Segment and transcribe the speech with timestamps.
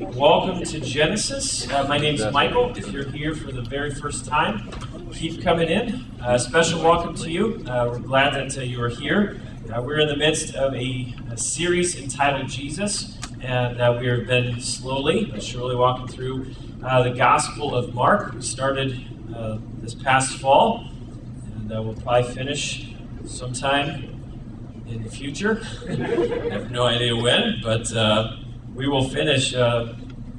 [0.00, 1.70] Welcome to Genesis.
[1.70, 2.74] Uh, my is Michael.
[2.74, 4.70] If you're here for the very first time,
[5.12, 6.06] keep coming in.
[6.22, 7.62] Uh, special welcome to you.
[7.68, 9.42] Uh, we're glad that uh, you are here.
[9.70, 14.26] Uh, we're in the midst of a, a series entitled Jesus, and uh, we have
[14.26, 16.46] been slowly but surely walking through
[16.78, 18.32] the Gospel of Mark.
[18.32, 19.06] We started
[19.82, 20.88] this past fall,
[21.56, 22.94] and we'll probably finish
[23.26, 24.10] sometime
[24.88, 25.60] in the future.
[25.88, 25.92] I
[26.54, 28.38] have no idea when, but uh,
[28.80, 29.88] we will finish uh,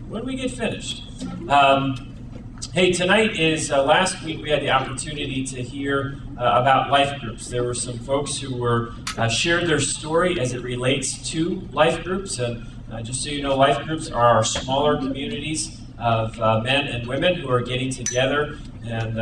[0.09, 1.03] when we get finished.
[1.47, 2.15] Um,
[2.73, 7.21] hey, tonight is uh, last week we had the opportunity to hear uh, about life
[7.21, 7.49] groups.
[7.49, 12.03] There were some folks who were uh, shared their story as it relates to life
[12.03, 16.87] groups, and uh, just so you know, life groups are our smaller communities of men
[16.87, 19.17] and women who are getting together and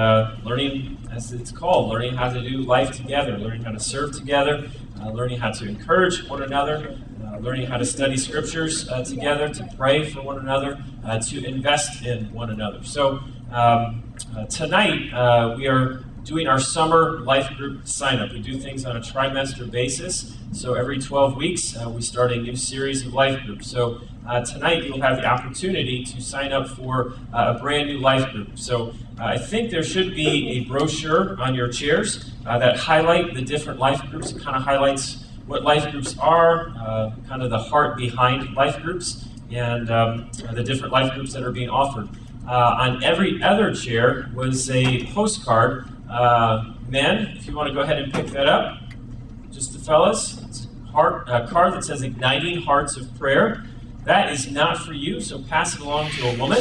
[0.46, 4.72] learning, as it's called, learning how to do life together, learning how to serve together,
[5.12, 6.98] learning how to encourage one another,
[7.40, 12.04] learning how to study scriptures uh, together, to pray for one another, uh, to invest
[12.06, 12.84] in one another.
[12.84, 13.20] So
[13.52, 14.04] um,
[14.36, 18.32] uh, tonight uh, we are doing our summer life group sign up.
[18.32, 20.38] We do things on a trimester basis.
[20.52, 23.68] So every 12 weeks we start a new series of life groups.
[23.68, 24.02] So
[24.46, 28.60] tonight you'll have the opportunity to sign up for a brand new life group.
[28.60, 33.42] So I think there should be a brochure on your chairs uh, that highlight the
[33.42, 34.32] different life groups.
[34.32, 38.80] It kind of highlights what life groups are, uh, kind of the heart behind life
[38.84, 42.08] groups, and um, the different life groups that are being offered.
[42.48, 45.90] Uh, on every other chair was a postcard.
[46.08, 48.80] Uh, men, if you want to go ahead and pick that up,
[49.52, 53.66] just the fellas, it's a, heart, a card that says Igniting Hearts of Prayer.
[54.06, 56.60] That is not for you, so pass it along to a woman.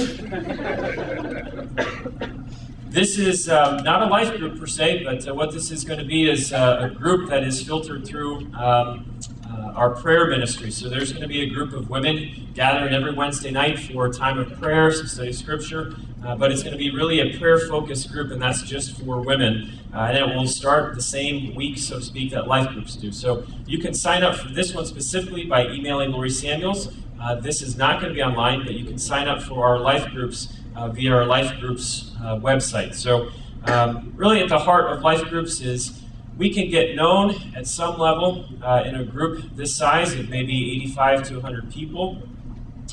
[2.90, 5.98] This is um, not a life group per se, but uh, what this is going
[5.98, 9.14] to be is uh, a group that is filtered through um,
[9.46, 10.70] uh, our prayer ministry.
[10.70, 14.10] So there's going to be a group of women gathering every Wednesday night for a
[14.10, 17.58] time of prayer, some study scripture, uh, but it's going to be really a prayer
[17.58, 19.78] focused group, and that's just for women.
[19.92, 23.12] Uh, and it will start the same week, so to speak, that life groups do.
[23.12, 26.88] So you can sign up for this one specifically by emailing Lori Samuels.
[27.20, 29.78] Uh, this is not going to be online, but you can sign up for our
[29.78, 32.94] life groups via our life groups uh, website.
[32.94, 33.30] So,
[33.64, 36.00] um, really, at the heart of life groups is
[36.38, 40.72] we can get known at some level uh, in a group this size of maybe
[40.76, 42.22] 85 to 100 people.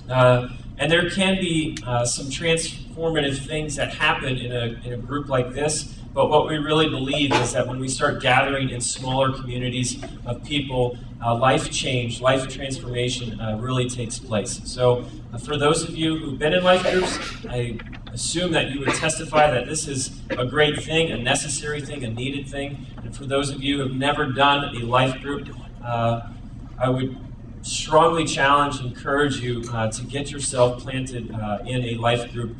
[0.09, 4.97] Uh, and there can be uh, some transformative things that happen in a, in a
[4.97, 5.95] group like this.
[6.15, 10.45] But what we really believe is that when we start gathering in smaller communities of
[10.45, 14.61] people, uh, life change, life transformation uh, really takes place.
[14.63, 17.77] So, uh, for those of you who've been in life groups, I
[18.13, 22.09] assume that you would testify that this is a great thing, a necessary thing, a
[22.09, 22.85] needed thing.
[23.03, 25.49] And for those of you who have never done a life group,
[25.83, 26.29] uh,
[26.79, 27.17] I would
[27.65, 32.55] strongly challenge, encourage you uh, to get yourself planted uh, in a life group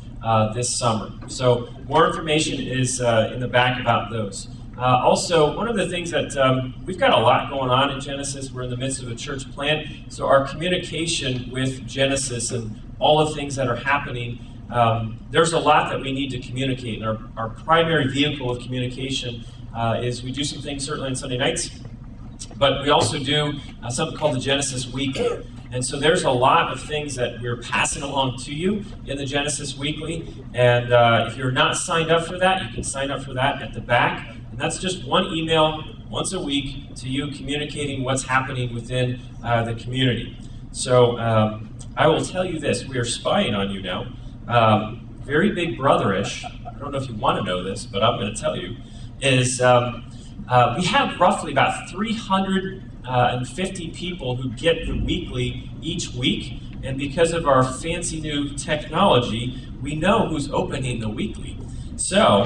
[0.54, 1.12] this summer.
[1.28, 4.48] So, more information is in the back about those.
[4.78, 7.98] Uh, also, one of the things that um, we've got a lot going on in
[7.98, 12.78] Genesis, we're in the midst of a church plant, so our communication with Genesis and
[12.98, 14.38] all the things that are happening,
[14.70, 17.00] um, there's a lot that we need to communicate.
[17.00, 21.16] And our, our primary vehicle of communication uh, is we do some things certainly on
[21.16, 21.70] Sunday nights,
[22.58, 25.46] but we also do uh, something called the Genesis Weekly.
[25.72, 29.26] And so there's a lot of things that we're passing along to you in the
[29.26, 30.26] Genesis Weekly.
[30.54, 33.60] And uh, if you're not signed up for that, you can sign up for that
[33.60, 34.30] at the back.
[34.50, 39.64] And that's just one email once a week to you communicating what's happening within uh,
[39.64, 40.38] the community.
[40.72, 44.06] So um, I will tell you this we are spying on you now.
[44.46, 46.44] Um, very big brotherish.
[46.44, 48.76] I don't know if you want to know this, but I'm going to tell you.
[49.20, 50.04] Is um,
[50.48, 57.32] uh, we have roughly about 350 people who get the weekly each week, and because
[57.32, 61.56] of our fancy new technology, we know who's opening the weekly.
[61.96, 62.44] So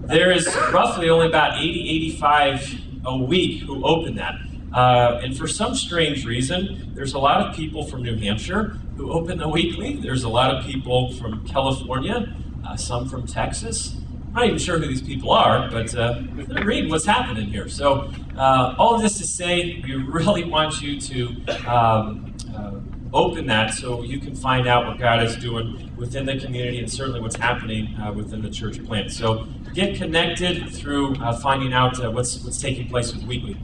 [0.00, 4.34] there is roughly only about 80, 85 a week who open that.
[4.72, 9.12] Uh, and for some strange reason, there's a lot of people from New Hampshire who
[9.12, 9.96] open the weekly.
[9.96, 12.34] There's a lot of people from California,
[12.66, 13.96] uh, some from Texas.
[14.36, 16.20] Not even sure who these people are, but uh,
[16.62, 17.70] read what's happening here.
[17.70, 21.28] So, uh, all of this to say, we really want you to
[21.66, 22.72] um, uh,
[23.14, 26.92] open that so you can find out what God is doing within the community and
[26.92, 29.10] certainly what's happening uh, within the church plant.
[29.10, 33.56] So get connected through uh, finding out uh, what's what's taking place with Weekly.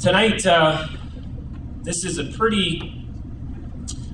[0.00, 0.42] Tonight,
[1.84, 2.99] this is a pretty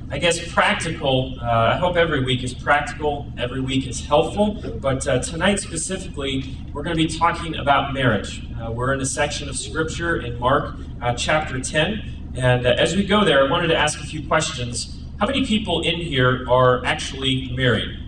[0.08, 1.36] I guess practical.
[1.42, 4.54] Uh, I hope every week is practical, every week is helpful.
[4.80, 8.46] But uh, tonight specifically, we're going to be talking about marriage.
[8.56, 12.94] Uh, we're in a section of scripture in Mark uh, chapter 10, And uh, as
[12.94, 14.96] we go there, I wanted to ask a few questions.
[15.18, 17.98] How many people in here are actually married?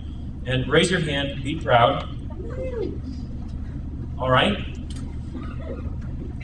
[0.46, 2.08] And raise your hand, be proud.
[4.18, 4.77] All right.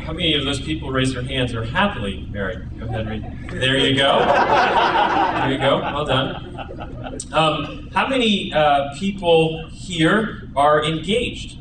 [0.04, 2.78] How many of those people raise their hands are happily married?
[2.78, 3.50] Go ahead, read.
[3.50, 4.18] There you go.
[4.18, 5.80] There you go.
[5.80, 7.20] Well done.
[7.32, 11.58] Um, how many uh, people here are engaged?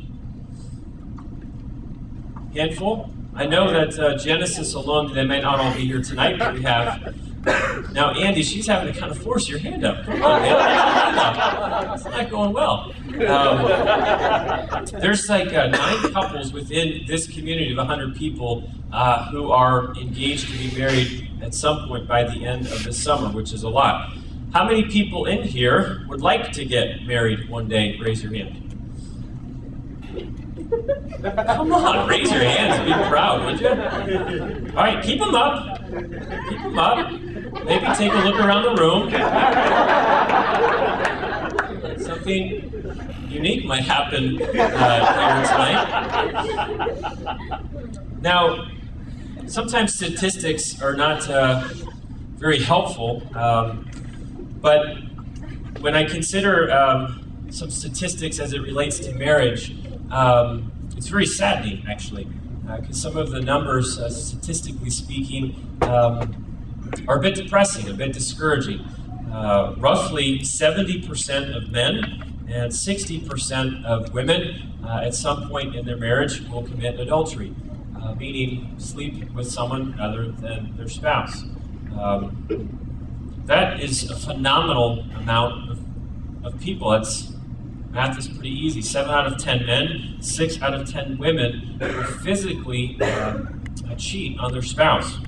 [2.53, 3.09] Handful?
[3.33, 6.63] I know that uh, Genesis alone, they may not all be here tonight, but we
[6.63, 7.15] have.
[7.45, 10.05] Now, Andy, she's having to kind of force your hand up.
[10.05, 11.93] Come on.
[11.93, 12.93] It's not going well.
[13.27, 19.93] Um, there's like uh, nine couples within this community of 100 people uh, who are
[19.95, 23.63] engaged to be married at some point by the end of the summer, which is
[23.63, 24.13] a lot.
[24.53, 27.97] How many people in here would like to get married one day?
[27.99, 28.59] Raise your hand.
[30.55, 33.69] Come on, raise your hands and be proud, would you?
[33.69, 35.79] All right, keep them up.
[35.89, 37.11] Keep them up.
[37.65, 39.09] Maybe take a look around the room.
[41.99, 42.71] Something
[43.29, 45.87] unique might happen uh, here tonight.
[48.21, 48.67] Now,
[49.47, 51.67] sometimes statistics are not uh,
[52.35, 53.89] very helpful, um,
[54.61, 54.97] but
[55.79, 59.75] when I consider um, some statistics as it relates to marriage,
[60.13, 62.27] um, it's very saddening, actually,
[62.65, 67.93] because uh, some of the numbers, uh, statistically speaking, um, are a bit depressing, a
[67.93, 68.79] bit discouraging.
[69.33, 75.97] Uh, roughly 70% of men and 60% of women uh, at some point in their
[75.97, 77.51] marriage will commit adultery,
[77.99, 81.41] uh, meaning sleep with someone other than their spouse.
[81.99, 82.69] Um,
[83.45, 86.91] that is a phenomenal amount of, of people.
[86.91, 87.32] That's
[87.93, 88.81] math is pretty easy.
[88.81, 93.37] Seven out of ten men, six out of ten women will physically uh,
[93.97, 95.19] cheat on their spouse.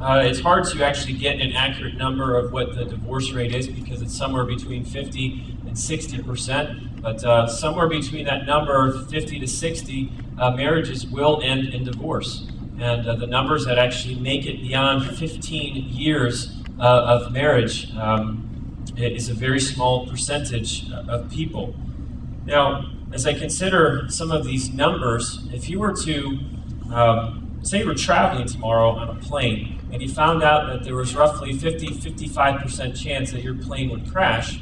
[0.00, 3.66] Uh, it's hard to actually get an accurate number of what the divorce rate is
[3.66, 7.02] because it's somewhere between 50 and 60 percent.
[7.02, 12.48] But uh, somewhere between that number, 50 to 60, uh, marriages will end in divorce.
[12.80, 18.47] And uh, the numbers that actually make it beyond 15 years uh, of marriage um,
[19.00, 21.74] is a very small percentage of people.
[22.44, 26.38] Now, as I consider some of these numbers, if you were to
[26.92, 30.94] um, say you were traveling tomorrow on a plane and you found out that there
[30.94, 34.60] was roughly 50 55% chance that your plane would crash,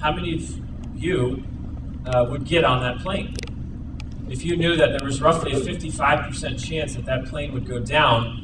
[0.00, 0.60] how many of
[0.96, 1.42] you
[2.06, 3.34] uh, would get on that plane?
[4.28, 7.78] If you knew that there was roughly a 55% chance that that plane would go
[7.78, 8.43] down,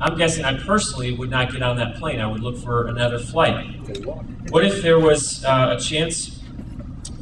[0.00, 2.20] I'm guessing I personally would not get on that plane.
[2.20, 3.66] I would look for another flight.
[4.50, 6.40] What if there was uh, a chance,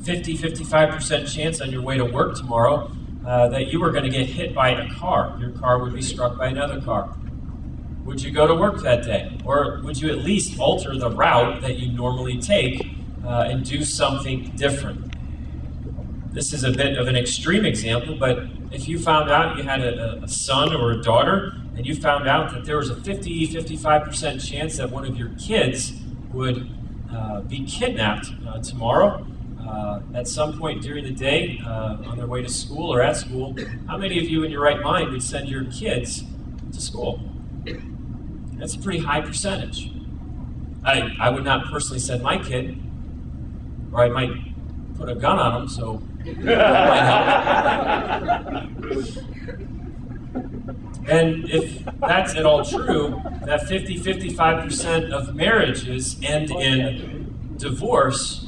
[0.02, 2.90] 50 55% chance on your way to work tomorrow,
[3.24, 5.36] uh, that you were going to get hit by a car?
[5.38, 7.16] Your car would be struck by another car.
[8.04, 9.38] Would you go to work that day?
[9.44, 12.86] Or would you at least alter the route that you normally take
[13.24, 15.14] uh, and do something different?
[16.34, 19.80] This is a bit of an extreme example, but if you found out you had
[19.80, 23.48] a, a son or a daughter and you found out that there was a 50
[23.48, 25.92] 55% chance that one of your kids
[26.32, 26.70] would
[27.12, 29.26] uh, be kidnapped uh, tomorrow
[29.66, 33.16] uh, at some point during the day uh, on their way to school or at
[33.16, 33.56] school,
[33.86, 36.24] how many of you in your right mind would send your kids
[36.72, 37.20] to school?
[38.54, 39.90] That's a pretty high percentage.
[40.84, 42.78] I, I would not personally send my kid,
[43.92, 44.30] or I might
[44.96, 46.02] put a gun on him, so.
[51.08, 58.46] And if that's at all true, that 50 55% of marriages end in divorce,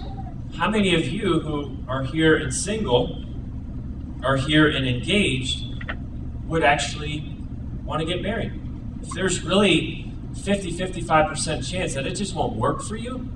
[0.57, 3.23] how many of you who are here and single,
[4.25, 5.65] are here and engaged,
[6.47, 7.37] would actually
[7.85, 8.61] want to get married?
[9.07, 13.29] if there's really 50 55% chance that it just won't work for you,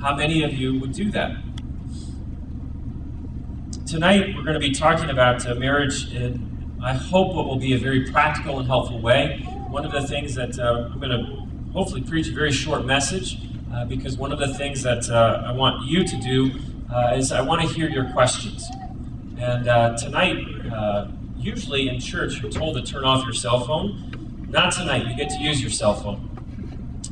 [0.00, 1.36] how many of you would do that?
[3.86, 6.47] Tonight, we're going to be talking about marriage in,
[6.82, 9.40] I hope, what will be a very practical and helpful way.
[9.68, 13.38] One of the things that uh, I'm going to hopefully preach a very short message
[13.74, 16.52] uh, because one of the things that uh, I want you to do
[16.92, 18.68] uh, is I want to hear your questions.
[19.38, 20.38] And uh, tonight,
[21.36, 24.46] usually in church, you're told to turn off your cell phone.
[24.48, 25.06] Not tonight.
[25.06, 26.28] You get to use your cell phone.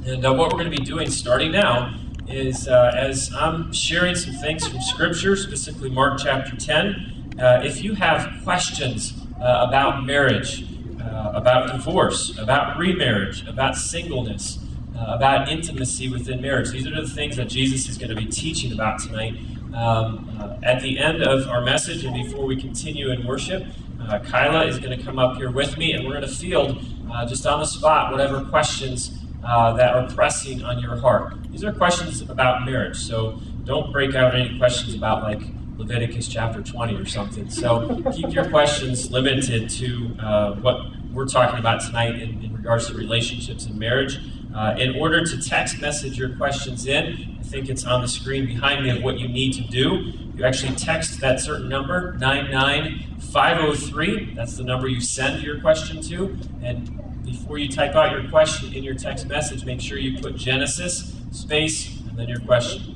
[0.07, 1.95] And uh, what we're going to be doing starting now
[2.29, 7.83] is uh, as I'm sharing some things from Scripture, specifically Mark chapter 10, uh, if
[7.83, 10.65] you have questions uh, about marriage,
[11.01, 14.59] uh, about divorce, about remarriage, about singleness,
[14.97, 18.27] uh, about intimacy within marriage, these are the things that Jesus is going to be
[18.27, 19.37] teaching about tonight.
[19.75, 23.67] Um, uh, at the end of our message and before we continue in worship,
[24.01, 26.83] uh, Kyla is going to come up here with me and we're going to field
[27.13, 31.35] uh, just on the spot whatever questions that are pressing on your heart.
[31.53, 35.43] These are questions about marriage, so don't break out any questions about like
[35.77, 37.51] Leviticus chapter 20 or something.
[37.51, 40.81] So keep your questions limited to uh, what
[41.13, 44.19] we're talking about tonight in, in regards to relationships and marriage.
[44.55, 48.47] Uh, in order to text message your questions in, I think it's on the screen
[48.47, 50.13] behind me of what you need to do.
[50.35, 54.35] You actually text that certain number, 99503.
[54.35, 56.37] That's the number you send your question to.
[56.63, 60.37] And before you type out your question in your text message, make sure you put
[60.37, 62.96] Genesis, space, and then your question.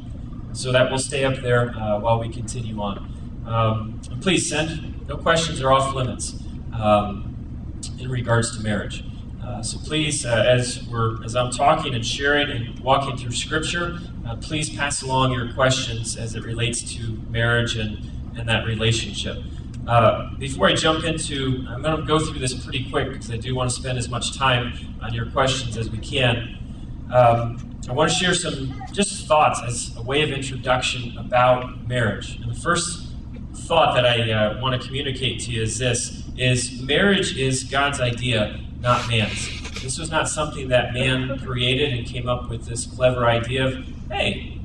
[0.53, 3.13] So that will stay up there uh, while we continue on.
[3.47, 5.07] Um, please send.
[5.09, 6.35] No questions are off limits
[6.73, 7.35] um,
[7.99, 9.05] in regards to marriage.
[9.43, 13.99] Uh, so please, uh, as we're as I'm talking and sharing and walking through Scripture,
[14.27, 19.39] uh, please pass along your questions as it relates to marriage and and that relationship.
[19.89, 23.39] Uh, before I jump into, I'm going to go through this pretty quick because I
[23.39, 26.59] do want to spend as much time on your questions as we can.
[27.13, 32.37] Um, I want to share some just thoughts as a way of introduction about marriage.
[32.37, 33.09] And the first
[33.55, 38.01] thought that I uh, want to communicate to you is this is marriage is God's
[38.01, 39.49] idea, not man's.
[39.83, 43.85] This was not something that man created and came up with this clever idea of,
[44.11, 44.59] hey,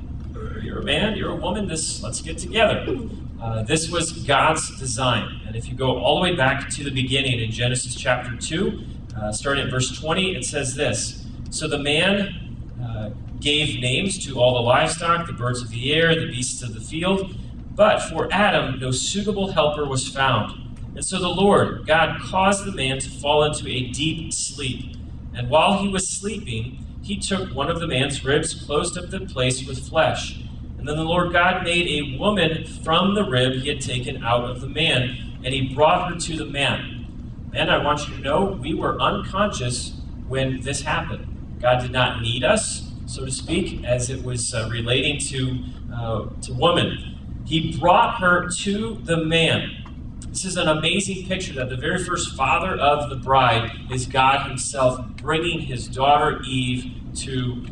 [0.62, 2.98] you're a man, you're a woman, this let's get together.
[3.40, 5.40] Uh, this was God's design.
[5.46, 8.84] And if you go all the way back to the beginning in Genesis chapter 2,
[9.16, 13.10] uh, starting at verse 20, it says this So the man uh,
[13.40, 16.80] gave names to all the livestock, the birds of the air, the beasts of the
[16.80, 17.34] field.
[17.74, 20.66] But for Adam, no suitable helper was found.
[20.94, 24.96] And so the Lord, God, caused the man to fall into a deep sleep.
[25.34, 29.20] And while he was sleeping, he took one of the man's ribs, closed up the
[29.20, 30.40] place with flesh.
[30.78, 34.44] And then the Lord God made a woman from the rib he had taken out
[34.44, 37.06] of the man, and he brought her to the man.
[37.52, 41.35] And I want you to know, we were unconscious when this happened.
[41.60, 45.58] God did not need us, so to speak, as it was uh, relating to,
[45.94, 47.16] uh, to woman.
[47.46, 49.84] He brought her to the man.
[50.28, 54.48] This is an amazing picture that the very first father of the bride is God
[54.48, 57.64] Himself bringing His daughter Eve to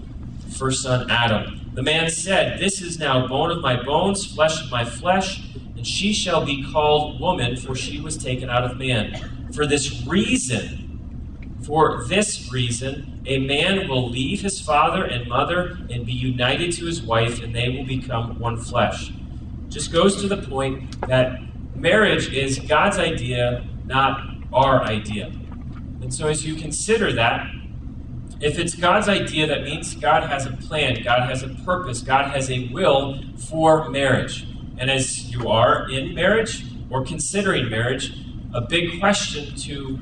[0.56, 1.60] first son Adam.
[1.74, 5.42] The man said, This is now bone of my bones, flesh of my flesh,
[5.76, 9.50] and she shall be called woman, for she was taken out of man.
[9.52, 10.83] For this reason,
[11.64, 16.84] for this reason, a man will leave his father and mother and be united to
[16.84, 19.12] his wife, and they will become one flesh.
[19.68, 21.40] Just goes to the point that
[21.74, 24.20] marriage is God's idea, not
[24.52, 25.32] our idea.
[26.02, 27.50] And so, as you consider that,
[28.40, 32.30] if it's God's idea, that means God has a plan, God has a purpose, God
[32.30, 34.46] has a will for marriage.
[34.76, 38.12] And as you are in marriage or considering marriage,
[38.52, 39.98] a big question to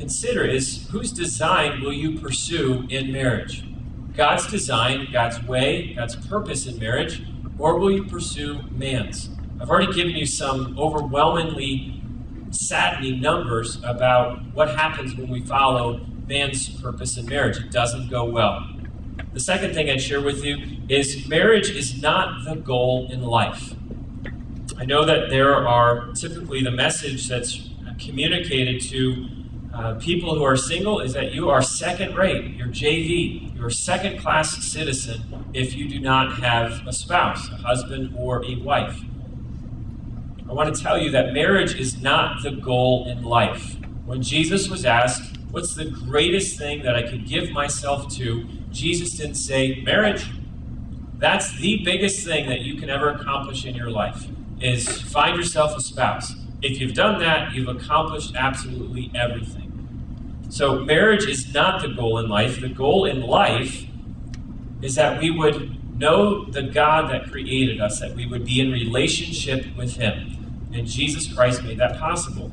[0.00, 3.64] consider is whose design will you pursue in marriage?
[4.16, 7.22] God's design, God's way, God's purpose in marriage,
[7.58, 9.28] or will you pursue man's?
[9.60, 12.02] I've already given you some overwhelmingly
[12.50, 17.58] saddening numbers about what happens when we follow man's purpose in marriage.
[17.58, 18.66] It doesn't go well.
[19.34, 23.74] The second thing I'd share with you is marriage is not the goal in life.
[24.78, 29.39] I know that there are typically the message that's communicated to
[29.72, 32.56] uh, people who are single is that you are second rate.
[32.56, 33.54] You're JV.
[33.56, 38.44] You're a second class citizen if you do not have a spouse, a husband, or
[38.44, 39.00] a wife.
[40.48, 43.76] I want to tell you that marriage is not the goal in life.
[44.04, 48.46] When Jesus was asked, What's the greatest thing that I could give myself to?
[48.70, 50.26] Jesus didn't say, Marriage.
[51.18, 54.26] That's the biggest thing that you can ever accomplish in your life
[54.60, 56.34] is find yourself a spouse.
[56.62, 59.66] If you've done that, you've accomplished absolutely everything.
[60.50, 62.60] So, marriage is not the goal in life.
[62.60, 63.86] The goal in life
[64.82, 68.72] is that we would know the God that created us, that we would be in
[68.72, 70.68] relationship with Him.
[70.72, 72.50] And Jesus Christ made that possible.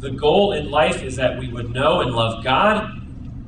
[0.00, 3.00] The goal in life is that we would know and love God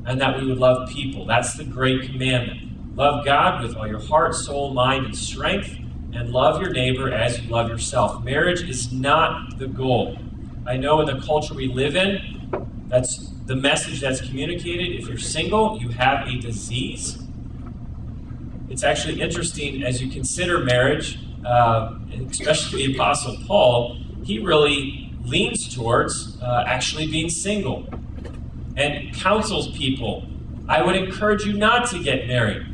[0.04, 1.24] and that we would love people.
[1.24, 2.96] That's the great commandment.
[2.96, 5.78] Love God with all your heart, soul, mind, and strength
[6.12, 8.22] and love your neighbor as you love yourself.
[8.24, 10.18] Marriage is not the goal.
[10.66, 14.98] I know in the culture we live in, that's the message that's communicated.
[15.00, 17.18] If you're single, you have a disease.
[18.68, 21.98] It's actually interesting as you consider marriage, uh,
[22.30, 27.86] especially the Apostle Paul, he really leans towards uh, actually being single
[28.76, 30.26] and counsels people.
[30.68, 32.66] I would encourage you not to get married.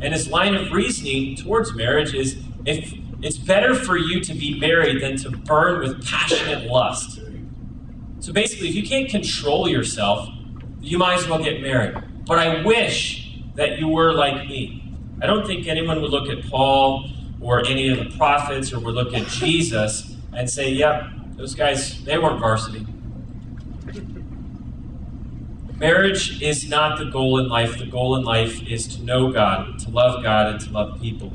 [0.00, 2.94] And his line of reasoning towards marriage is if
[3.24, 7.20] It's better for you to be married than to burn with passionate lust.
[8.20, 10.28] So basically, if you can't control yourself,
[10.82, 11.96] you might as well get married.
[12.26, 14.84] But I wish that you were like me.
[15.22, 17.08] I don't think anyone would look at Paul
[17.40, 21.04] or any of the prophets or would look at Jesus and say, yep,
[21.36, 22.86] those guys, they weren't varsity.
[25.78, 27.78] Marriage is not the goal in life.
[27.78, 31.32] The goal in life is to know God, to love God, and to love people.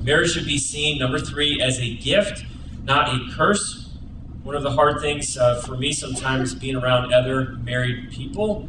[0.00, 2.44] Marriage should be seen, number three, as a gift,
[2.84, 3.90] not a curse.
[4.42, 8.68] One of the hard things uh, for me sometimes being around other married people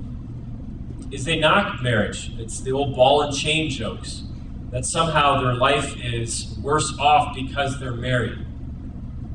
[1.11, 2.31] is they knock marriage.
[2.37, 4.23] It's the old ball and chain jokes
[4.71, 8.39] that somehow their life is worse off because they're married.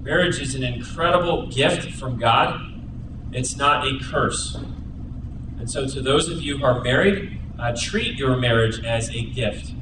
[0.02, 2.60] Marriage is an incredible gift from God,
[3.32, 4.56] it's not a curse.
[5.58, 9.22] And so, to those of you who are married, uh, treat your marriage as a
[9.22, 9.72] gift.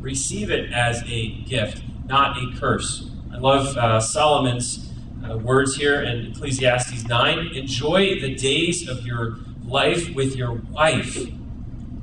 [0.00, 3.10] Receive it as a gift, not a curse.
[3.32, 4.90] I love uh, Solomon's
[5.28, 7.54] uh, words here in Ecclesiastes 9.
[7.54, 11.18] Enjoy the days of your life with your wife.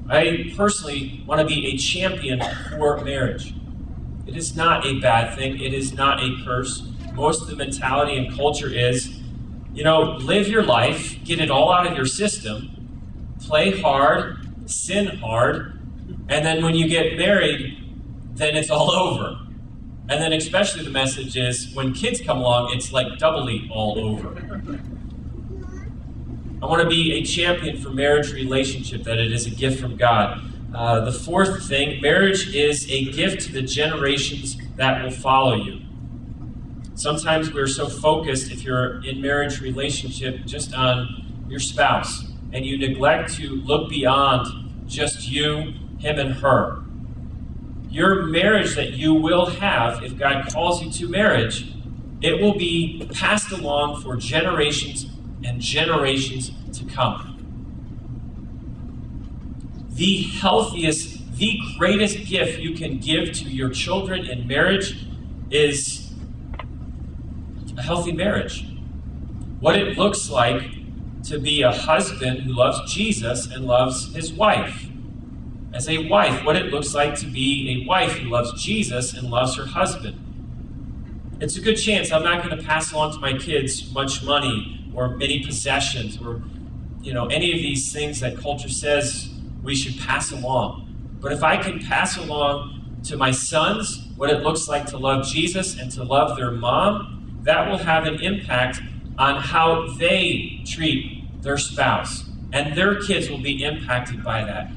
[0.10, 3.54] I personally want to be a champion for marriage.
[4.28, 6.88] It is not a bad thing, it is not a curse.
[7.14, 9.22] Most of the mentality and culture is
[9.76, 14.38] you know, live your life, get it all out of your system, play hard,
[14.70, 15.78] sin hard,
[16.30, 17.85] and then when you get married,
[18.36, 19.40] then it's all over.
[20.08, 24.38] And then, especially, the message is when kids come along, it's like doubly all over.
[26.62, 29.98] I want to be a champion for marriage relationship, that it is a gift from
[29.98, 30.42] God.
[30.74, 35.82] Uh, the fourth thing marriage is a gift to the generations that will follow you.
[36.96, 42.78] Sometimes we're so focused, if you're in marriage relationship, just on your spouse, and you
[42.78, 46.85] neglect to look beyond just you, him, and her.
[47.96, 51.74] Your marriage that you will have, if God calls you to marriage,
[52.22, 55.06] it will be passed along for generations
[55.46, 57.38] and generations to come.
[59.92, 65.08] The healthiest, the greatest gift you can give to your children in marriage
[65.50, 66.12] is
[67.78, 68.68] a healthy marriage.
[69.62, 70.64] What it looks like
[71.30, 74.85] to be a husband who loves Jesus and loves his wife.
[75.76, 79.30] As a wife, what it looks like to be a wife who loves Jesus and
[79.30, 80.18] loves her husband.
[81.42, 84.90] It's a good chance I'm not going to pass along to my kids much money
[84.96, 86.42] or many possessions or
[87.02, 89.30] you know any of these things that culture says
[89.64, 90.88] we should pass along.
[91.20, 95.28] But if I can pass along to my sons what it looks like to love
[95.28, 98.80] Jesus and to love their mom, that will have an impact
[99.18, 102.30] on how they treat their spouse.
[102.54, 104.72] And their kids will be impacted by that.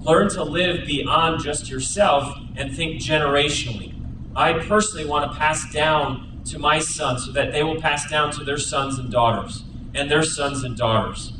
[0.00, 3.94] Learn to live beyond just yourself and think generationally.
[4.34, 8.30] I personally want to pass down to my sons so that they will pass down
[8.32, 11.32] to their sons and daughters and their sons and daughters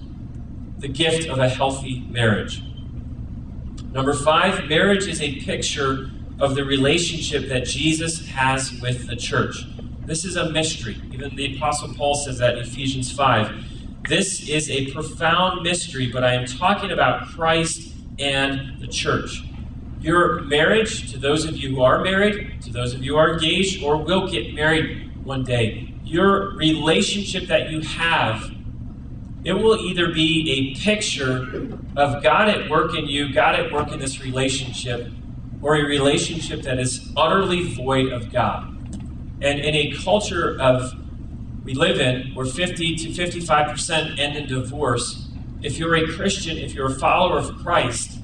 [0.78, 2.62] the gift of a healthy marriage.
[3.92, 9.66] Number five, marriage is a picture of the relationship that Jesus has with the church.
[10.06, 11.00] This is a mystery.
[11.12, 14.04] Even the Apostle Paul says that in Ephesians 5.
[14.08, 17.87] This is a profound mystery, but I am talking about Christ
[18.18, 19.42] and the church.
[20.00, 23.32] Your marriage, to those of you who are married, to those of you who are
[23.32, 28.50] engaged or will get married one day, your relationship that you have,
[29.44, 33.92] it will either be a picture of God at work in you, God at work
[33.92, 35.10] in this relationship,
[35.60, 38.74] or a relationship that is utterly void of God.
[39.40, 40.92] And in a culture of
[41.64, 45.27] we live in where 50 to 55% end in divorce,
[45.62, 48.18] if you're a Christian, if you're a follower of Christ,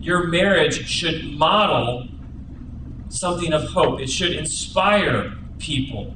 [0.00, 2.08] your marriage should model
[3.08, 4.00] something of hope.
[4.00, 6.14] It should inspire people.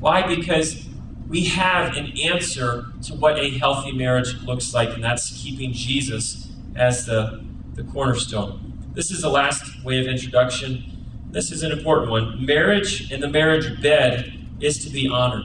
[0.00, 0.26] Why?
[0.34, 0.86] Because
[1.28, 6.48] we have an answer to what a healthy marriage looks like, and that's keeping Jesus
[6.74, 8.90] as the, the cornerstone.
[8.94, 10.84] This is the last way of introduction.
[11.30, 12.44] This is an important one.
[12.44, 15.44] Marriage and the marriage bed is to be honored.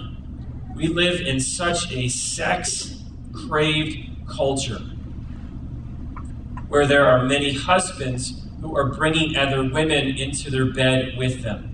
[0.76, 3.03] We live in such a sex
[3.34, 4.80] craved culture
[6.68, 11.70] where there are many husbands who are bringing other women into their bed with them.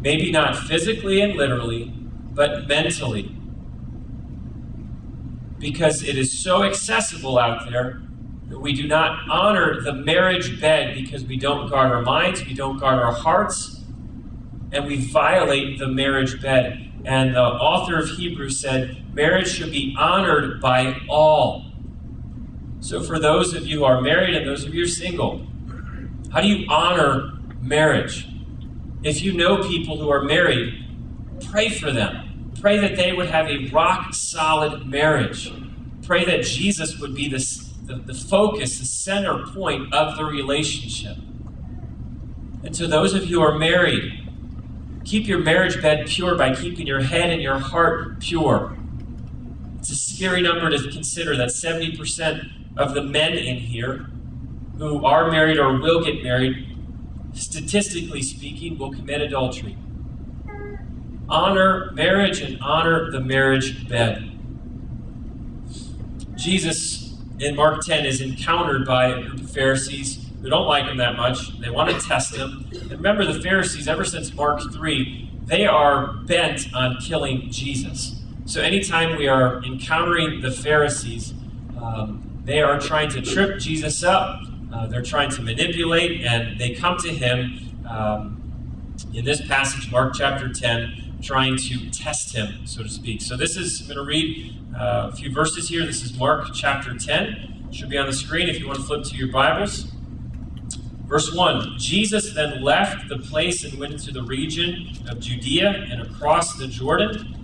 [0.00, 1.92] Maybe not physically and literally,
[2.32, 3.34] but mentally.
[5.58, 8.02] Because it is so accessible out there
[8.48, 12.54] that we do not honor the marriage bed because we don't guard our minds, we
[12.54, 13.84] don't guard our hearts,
[14.72, 16.91] and we violate the marriage bed.
[17.04, 21.66] And the author of Hebrews said, marriage should be honored by all.
[22.80, 25.46] So, for those of you who are married and those of you who are single,
[26.32, 28.28] how do you honor marriage.
[29.02, 30.84] If you know people who are married,
[31.50, 32.50] pray for them.
[32.60, 35.52] Pray that they would have a rock solid marriage.
[36.02, 37.38] Pray that Jesus would be the,
[37.84, 41.16] the, the focus, the center point of the relationship.
[42.64, 44.21] And to those of you who are married,
[45.04, 48.76] keep your marriage bed pure by keeping your head and your heart pure.
[49.78, 54.06] It's a scary number to consider that 70% of the men in here
[54.78, 56.76] who are married or will get married,
[57.34, 59.76] statistically speaking, will commit adultery.
[61.28, 64.28] Honor marriage and honor the marriage bed.
[66.36, 70.96] Jesus in Mark 10 is encountered by a group of Pharisees who don't like him
[70.98, 71.58] that much.
[71.60, 72.68] They want to test him.
[72.72, 78.20] And remember, the Pharisees, ever since Mark 3, they are bent on killing Jesus.
[78.44, 81.32] So anytime we are encountering the Pharisees,
[81.80, 84.40] um, they are trying to trip Jesus up.
[84.72, 88.42] Uh, they're trying to manipulate, and they come to him um,
[89.14, 93.22] in this passage, Mark chapter 10, trying to test him, so to speak.
[93.22, 95.86] So this is, I'm going to read uh, a few verses here.
[95.86, 97.66] This is Mark chapter 10.
[97.68, 99.91] It should be on the screen if you want to flip to your Bibles.
[101.12, 106.00] Verse 1 Jesus then left the place and went into the region of Judea and
[106.00, 107.36] across the Jordan.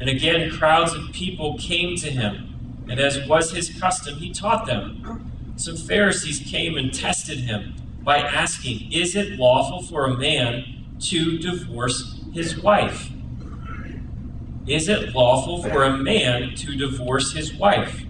[0.00, 2.82] And again, crowds of people came to him.
[2.88, 5.52] And as was his custom, he taught them.
[5.56, 11.36] Some Pharisees came and tested him by asking, Is it lawful for a man to
[11.36, 13.10] divorce his wife?
[14.66, 18.02] Is it lawful for a man to divorce his wife?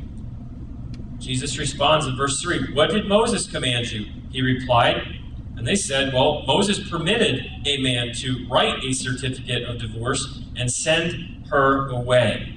[1.18, 4.06] Jesus responds in verse 3 What did Moses command you?
[4.30, 5.20] He replied.
[5.56, 10.70] And they said, Well, Moses permitted a man to write a certificate of divorce and
[10.70, 12.54] send her away.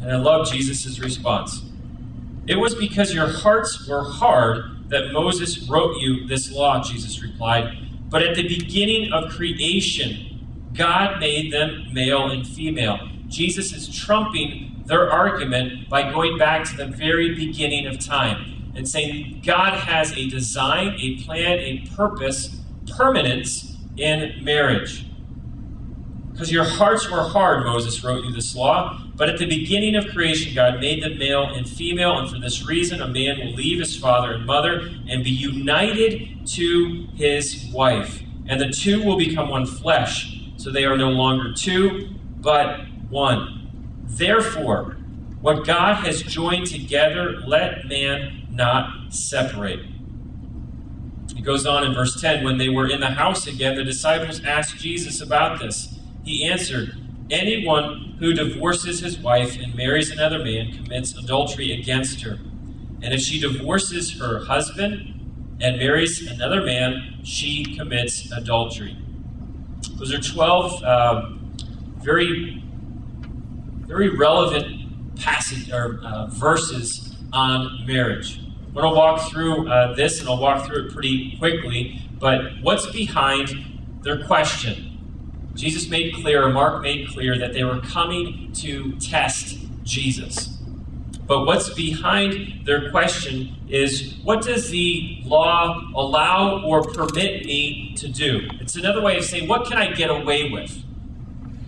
[0.00, 1.62] And I love Jesus' response.
[2.46, 7.76] It was because your hearts were hard that Moses wrote you this law, Jesus replied.
[8.08, 13.08] But at the beginning of creation, God made them male and female.
[13.28, 18.49] Jesus is trumping their argument by going back to the very beginning of time
[18.80, 22.62] and saying God has a design, a plan, a purpose,
[22.96, 25.04] permanence in marriage.
[26.32, 28.98] Because your hearts were hard, Moses wrote you this law.
[29.16, 32.64] But at the beginning of creation, God made them male and female, and for this
[32.64, 38.22] reason, a man will leave his father and mother and be united to his wife.
[38.46, 40.40] And the two will become one flesh.
[40.56, 43.68] So they are no longer two, but one.
[44.06, 44.96] Therefore,
[45.42, 49.80] what God has joined together, let man not separate.
[51.36, 54.42] It goes on in verse 10 When they were in the house again, the disciples
[54.44, 55.98] asked Jesus about this.
[56.24, 56.96] He answered,
[57.30, 62.38] Anyone who divorces his wife and marries another man commits adultery against her.
[63.02, 68.96] And if she divorces her husband and marries another man, she commits adultery.
[69.94, 71.30] Those are 12 uh,
[71.98, 72.62] very,
[73.86, 78.39] very relevant passage or uh, verses on marriage.
[78.74, 82.00] Going to walk through uh, this and I'll walk through it pretty quickly.
[82.18, 83.50] But what's behind
[84.02, 84.98] their question?
[85.54, 90.56] Jesus made clear, or Mark made clear, that they were coming to test Jesus.
[91.26, 98.08] But what's behind their question is what does the law allow or permit me to
[98.08, 98.48] do?
[98.60, 100.82] It's another way of saying, what can I get away with?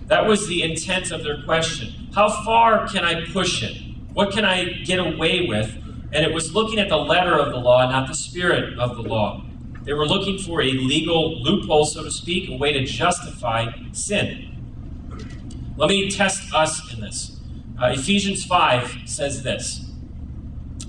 [0.07, 2.09] That was the intent of their question.
[2.15, 3.81] How far can I push it?
[4.13, 5.82] What can I get away with?
[6.13, 9.03] And it was looking at the letter of the law, not the spirit of the
[9.03, 9.45] law.
[9.85, 14.49] They were looking for a legal loophole, so to speak, a way to justify sin.
[15.77, 17.41] Let me test us in this.
[17.81, 19.91] Uh, Ephesians 5 says this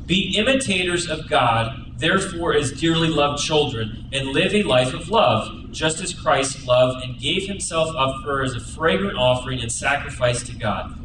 [0.05, 5.71] Be imitators of God, therefore, as dearly loved children, and live a life of love,
[5.71, 10.43] just as Christ loved and gave himself up for as a fragrant offering and sacrifice
[10.43, 10.95] to God.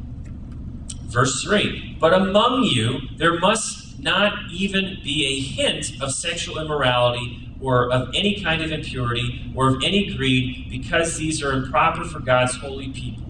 [1.05, 7.49] Verse 3 But among you there must not even be a hint of sexual immorality
[7.61, 12.21] or of any kind of impurity or of any greed, because these are improper for
[12.21, 13.25] God's holy people.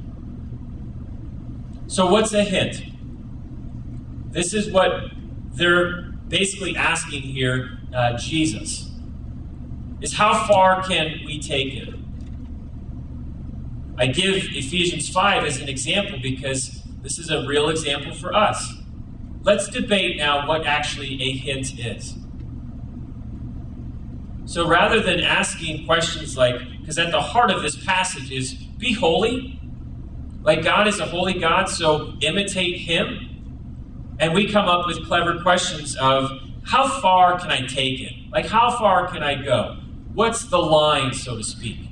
[1.86, 2.82] So, what's a hint?
[4.30, 5.10] This is what
[5.52, 8.90] they're basically asking here, uh, Jesus,
[10.02, 11.94] is how far can we take it?
[13.96, 18.74] I give Ephesians 5 as an example because this is a real example for us.
[19.42, 22.14] Let's debate now what actually a hint is.
[24.44, 28.92] So rather than asking questions like, because at the heart of this passage is be
[28.92, 29.60] holy,
[30.42, 34.16] like God is a holy God, so imitate Him.
[34.18, 36.30] And we come up with clever questions of
[36.64, 38.12] how far can I take it?
[38.30, 39.78] Like, how far can I go?
[40.18, 41.87] what's the line, so to speak?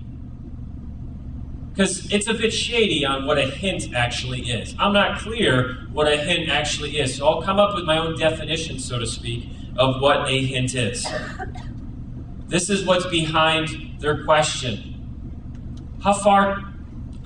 [1.77, 4.75] Because it's a bit shady on what a hint actually is.
[4.79, 8.19] I'm not clear what a hint actually is, so I'll come up with my own
[8.19, 11.07] definition, so to speak, of what a hint is.
[12.47, 14.95] This is what's behind their question.
[16.03, 16.73] How far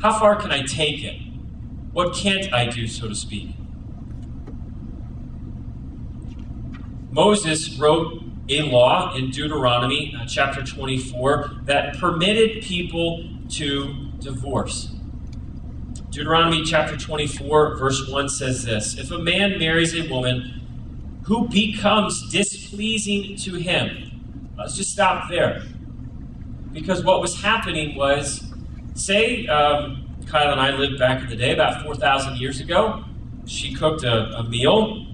[0.01, 1.21] how far can I take it?
[1.93, 3.55] What can't I do, so to speak?
[7.13, 14.93] Moses wrote a law in Deuteronomy uh, chapter 24 that permitted people to divorce.
[16.11, 20.61] Deuteronomy chapter 24, verse 1 says this If a man marries a woman
[21.25, 24.21] who becomes displeasing to him,
[24.59, 25.63] let's just stop there.
[26.73, 28.53] Because what was happening was,
[28.95, 33.05] say, um, Kyla and I lived back in the day, about 4,000 years ago.
[33.47, 35.07] She cooked a, a meal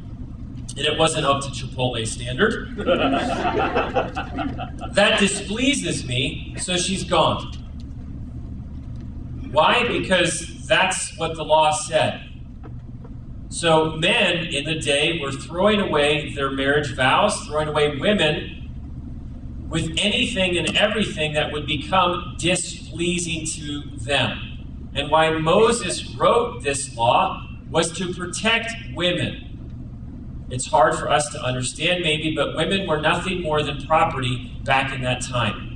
[0.77, 2.77] and it wasn't up to Chipotle standard.
[4.95, 7.51] that displeases me, so she's gone.
[9.57, 9.89] Why?
[9.89, 12.29] Because that's what the law said.
[13.49, 18.69] So men in the day were throwing away their marriage vows, throwing away women
[19.71, 24.91] with anything and everything that would become displeasing to them.
[24.95, 29.47] And why Moses wrote this law was to protect women
[30.49, 34.95] it's hard for us to understand, maybe, but women were nothing more than property back
[34.95, 35.73] in that time.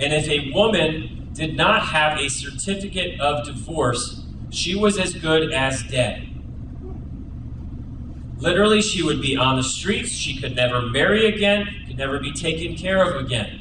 [0.00, 5.52] And if a woman did not have a certificate of divorce, she was as good
[5.52, 6.28] as dead.
[8.36, 10.10] Literally, she would be on the streets.
[10.10, 13.60] She could never marry again, could never be taken care of again.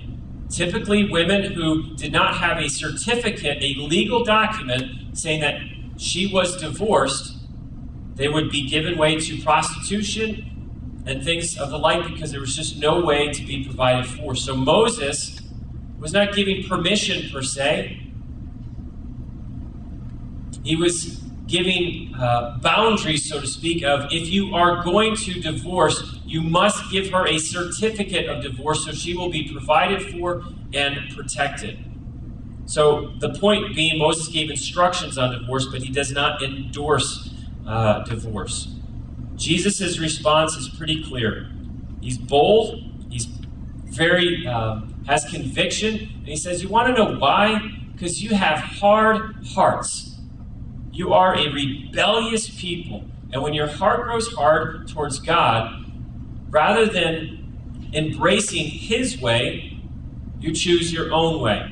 [0.49, 5.61] Typically, women who did not have a certificate, a legal document saying that
[5.97, 7.37] she was divorced,
[8.15, 12.55] they would be given way to prostitution and things of the like because there was
[12.55, 14.35] just no way to be provided for.
[14.35, 15.40] So Moses
[16.01, 18.01] was not giving permission per se,
[20.63, 26.19] he was giving uh, boundaries, so to speak, of if you are going to divorce,
[26.25, 30.97] you must give her a certificate of divorce so she will be provided for and
[31.15, 31.77] protected.
[32.65, 37.33] So the point being, Moses gave instructions on divorce, but he does not endorse
[37.67, 38.73] uh, divorce.
[39.35, 41.51] Jesus' response is pretty clear.
[41.99, 43.27] He's bold, he's
[43.91, 47.59] very, uh, has conviction, and he says, You want to know why?
[47.93, 50.17] Because you have hard hearts.
[50.91, 53.05] You are a rebellious people.
[53.31, 55.85] And when your heart grows hard towards God,
[56.49, 59.79] rather than embracing His way,
[60.39, 61.71] you choose your own way.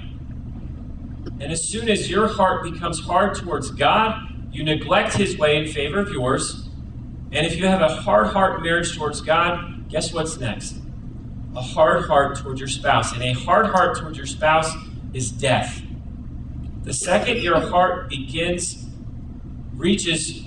[1.40, 5.68] And as soon as your heart becomes hard towards God, you neglect his way in
[5.68, 6.68] favor of yours.
[7.32, 10.79] And if you have a hard heart marriage towards God, guess what's next?
[11.56, 13.14] A hard heart towards your spouse.
[13.14, 14.72] And a hard heart towards your spouse
[15.14, 15.82] is death.
[16.84, 18.86] The second your heart begins,
[19.76, 20.44] reaches,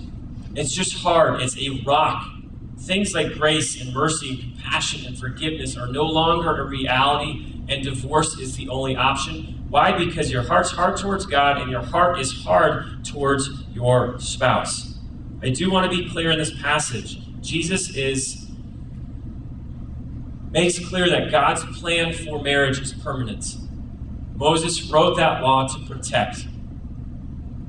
[0.55, 1.41] it's just hard.
[1.41, 2.29] It's a rock.
[2.79, 7.83] Things like grace and mercy and compassion and forgiveness are no longer a reality, and
[7.83, 9.65] divorce is the only option.
[9.69, 9.97] Why?
[9.97, 14.99] Because your heart's hard towards God and your heart is hard towards your spouse.
[15.43, 17.19] I do want to be clear in this passage.
[17.41, 18.42] Jesus is
[20.53, 23.45] makes clear that God's plan for marriage is permanent.
[24.35, 26.47] Moses wrote that law to protect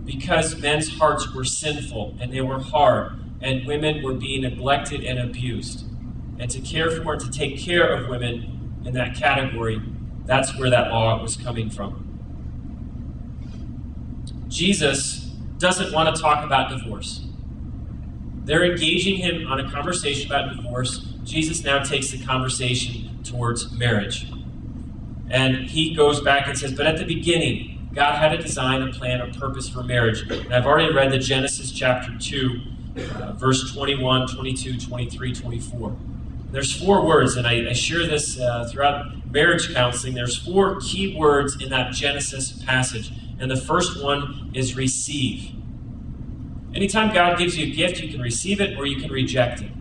[0.05, 5.17] because men's hearts were sinful and they were hard and women were being neglected and
[5.17, 5.85] abused.
[6.39, 9.81] And to care for and to take care of women in that category
[10.25, 12.09] that's where that law was coming from.
[14.47, 17.25] Jesus doesn't want to talk about divorce.
[18.45, 21.12] They're engaging him on a conversation about divorce.
[21.23, 24.31] Jesus now takes the conversation towards marriage.
[25.29, 28.91] And he goes back and says, But at the beginning, God had a design, a
[28.91, 30.21] plan, a purpose for marriage.
[30.29, 32.61] And I've already read the Genesis chapter 2,
[32.97, 35.95] uh, verse 21, 22, 23, 24.
[36.51, 40.13] There's four words, and I, I share this uh, throughout marriage counseling.
[40.13, 43.11] There's four key words in that Genesis passage.
[43.39, 45.51] And the first one is receive.
[46.75, 49.71] Anytime God gives you a gift, you can receive it or you can reject it.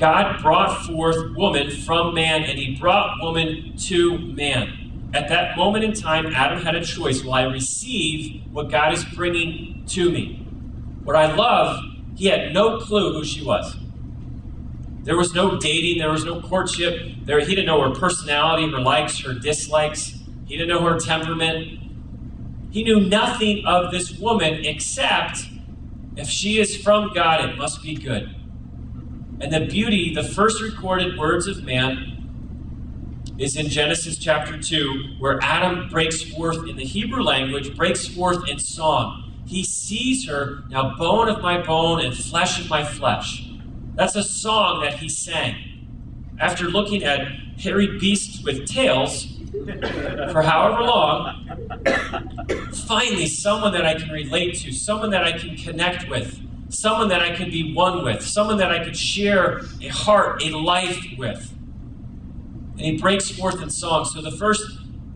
[0.00, 5.10] God brought forth woman from man, and he brought woman to man.
[5.12, 7.22] At that moment in time, Adam had a choice.
[7.22, 10.36] Will I receive what God is bringing to me?
[11.04, 11.84] What I love,
[12.16, 13.76] he had no clue who she was.
[15.02, 17.16] There was no dating, there was no courtship.
[17.24, 20.18] There, he didn't know her personality, her likes, her dislikes.
[20.46, 21.78] He didn't know her temperament.
[22.70, 25.46] He knew nothing of this woman except
[26.16, 28.34] if she is from God, it must be good.
[29.40, 32.16] And the beauty, the first recorded words of man
[33.38, 38.46] is in Genesis chapter 2, where Adam breaks forth in the Hebrew language, breaks forth
[38.46, 39.32] in song.
[39.46, 43.50] He sees her, now bone of my bone and flesh of my flesh.
[43.94, 45.56] That's a song that he sang.
[46.38, 47.26] After looking at
[47.58, 49.24] hairy beasts with tails
[50.32, 51.48] for however long,
[52.86, 57.20] finally, someone that I can relate to, someone that I can connect with, someone that
[57.20, 61.52] I could be one with, someone that I could share a heart, a life with.
[62.72, 64.04] And he breaks forth in song.
[64.06, 64.62] So the first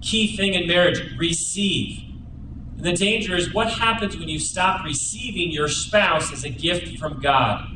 [0.03, 2.03] key thing in marriage, receive.
[2.77, 6.99] And the danger is what happens when you stop receiving your spouse as a gift
[6.99, 7.69] from God?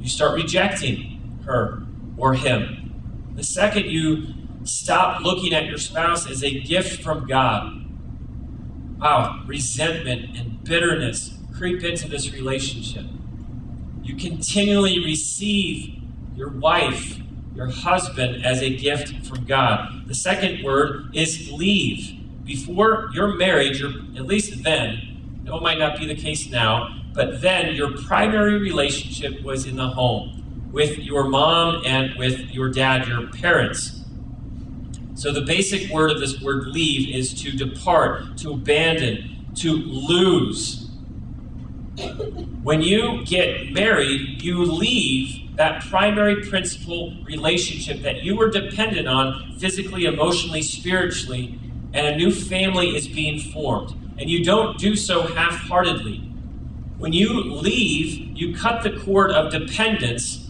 [0.00, 1.82] You start rejecting her
[2.16, 3.32] or him.
[3.36, 7.84] The second you stop looking at your spouse as a gift from God,
[8.98, 13.04] wow, resentment and bitterness creep into this relationship.
[14.02, 15.94] You continually receive
[16.34, 17.20] your wife,
[17.54, 20.08] your husband, as a gift from God.
[20.08, 22.18] The second word is leave.
[22.44, 27.40] Before your marriage, or at least then, it might not be the case now, but
[27.40, 33.06] then your primary relationship was in the home with your mom and with your dad,
[33.06, 34.02] your parents.
[35.14, 40.81] So the basic word of this word leave is to depart, to abandon, to lose.
[42.62, 49.56] When you get married, you leave that primary principal relationship that you were dependent on
[49.58, 51.58] physically, emotionally, spiritually,
[51.92, 53.94] and a new family is being formed.
[54.18, 56.18] And you don't do so half heartedly.
[56.98, 60.48] When you leave, you cut the cord of dependence,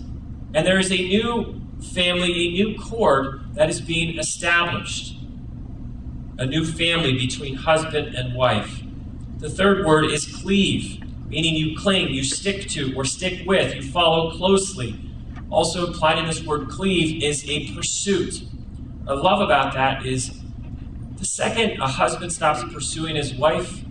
[0.55, 1.61] and there is a new
[1.95, 5.17] family, a new cord that is being established.
[6.39, 8.83] A new family between husband and wife.
[9.39, 13.83] The third word is cleave, meaning you cling, you stick to, or stick with, you
[13.83, 15.01] follow closely.
[15.51, 18.45] Also implied in this word cleave is a pursuit.
[19.09, 20.39] I love about that is
[21.17, 23.83] the second a husband stops pursuing his wife,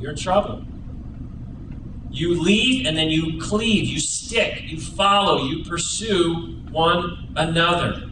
[0.00, 0.64] you're in trouble.
[2.10, 8.10] You leave and then you cleave, you stick, you follow, you pursue one another.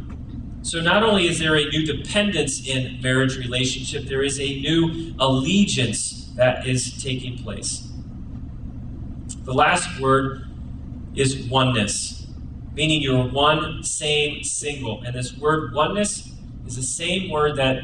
[0.62, 5.14] So not only is there a new dependence in marriage relationship, there is a new
[5.18, 7.87] allegiance that is taking place.
[9.48, 10.46] The last word
[11.14, 12.26] is oneness,
[12.74, 15.00] meaning you're one, same, single.
[15.00, 16.30] And this word oneness
[16.66, 17.82] is the same word that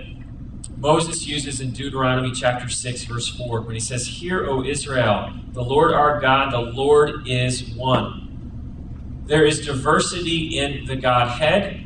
[0.77, 5.63] Moses uses in Deuteronomy chapter 6, verse 4, when he says, Hear, O Israel, the
[5.63, 9.23] Lord our God, the Lord is one.
[9.25, 11.81] There is diversity in the Godhead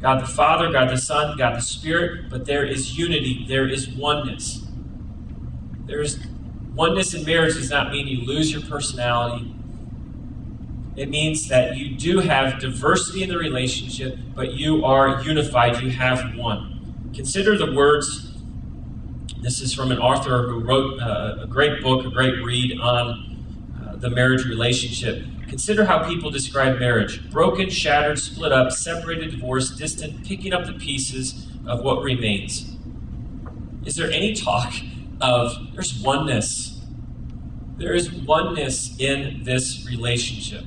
[0.00, 3.88] God the Father, God the Son, God the Spirit, but there is unity, there is
[3.88, 4.64] oneness.
[5.86, 6.24] There is
[6.74, 9.54] oneness in marriage does not mean you lose your personality.
[10.96, 15.90] It means that you do have diversity in the relationship, but you are unified, you
[15.90, 17.10] have one.
[17.14, 18.32] Consider the words.
[19.40, 23.36] This is from an author who wrote uh, a great book, a great read on
[23.82, 25.24] uh, the marriage relationship.
[25.48, 30.72] Consider how people describe marriage broken, shattered, split up, separated, divorced, distant, picking up the
[30.72, 32.76] pieces of what remains.
[33.84, 34.72] Is there any talk
[35.20, 36.80] of there's oneness?
[37.76, 40.64] There is oneness in this relationship.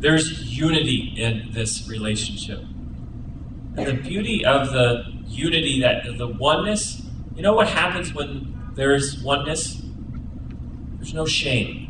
[0.00, 2.60] There's unity in this relationship.
[3.76, 7.02] And the beauty of the unity, that the oneness,
[7.34, 9.82] you know what happens when there's oneness?
[10.96, 11.84] There's no shame.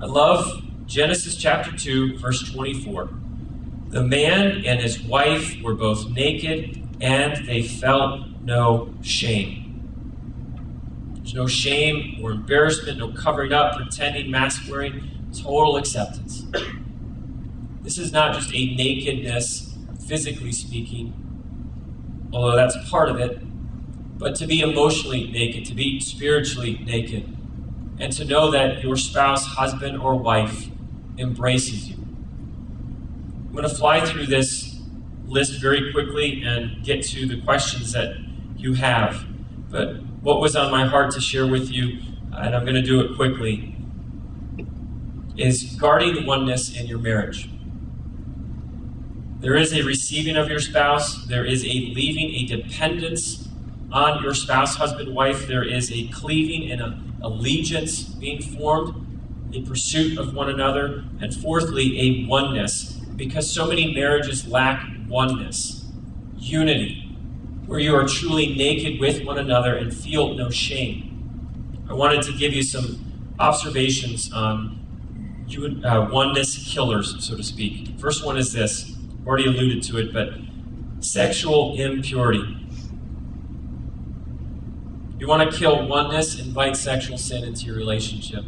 [0.00, 3.10] I love Genesis chapter 2, verse 24.
[3.88, 9.65] The man and his wife were both naked, and they felt no shame.
[11.26, 16.44] There's no shame or embarrassment, no covering up, pretending, mask wearing, total acceptance.
[17.82, 23.40] This is not just a nakedness, physically speaking, although that's part of it,
[24.16, 27.36] but to be emotionally naked, to be spiritually naked
[27.98, 30.68] and to know that your spouse, husband, or wife
[31.18, 31.96] embraces you.
[31.96, 34.80] I'm going to fly through this
[35.26, 38.16] list very quickly and get to the questions that
[38.56, 39.26] you have.
[39.68, 42.00] But what was on my heart to share with you,
[42.32, 43.76] and I'm going to do it quickly,
[45.36, 47.48] is guarding oneness in your marriage.
[49.38, 53.48] There is a receiving of your spouse, there is a leaving, a dependence
[53.92, 55.46] on your spouse, husband, wife.
[55.46, 61.32] There is a cleaving and a allegiance being formed, a pursuit of one another, and
[61.32, 65.84] fourthly, a oneness, because so many marriages lack oneness,
[66.36, 67.05] unity,
[67.66, 71.84] where you are truly naked with one another and feel no shame.
[71.88, 73.04] I wanted to give you some
[73.38, 74.76] observations on
[75.84, 77.98] uh, oneness killers, so to speak.
[77.98, 78.96] First one is this
[79.26, 80.30] already alluded to it, but
[81.00, 82.56] sexual impurity.
[85.18, 88.44] You want to kill oneness, invite sexual sin into your relationship.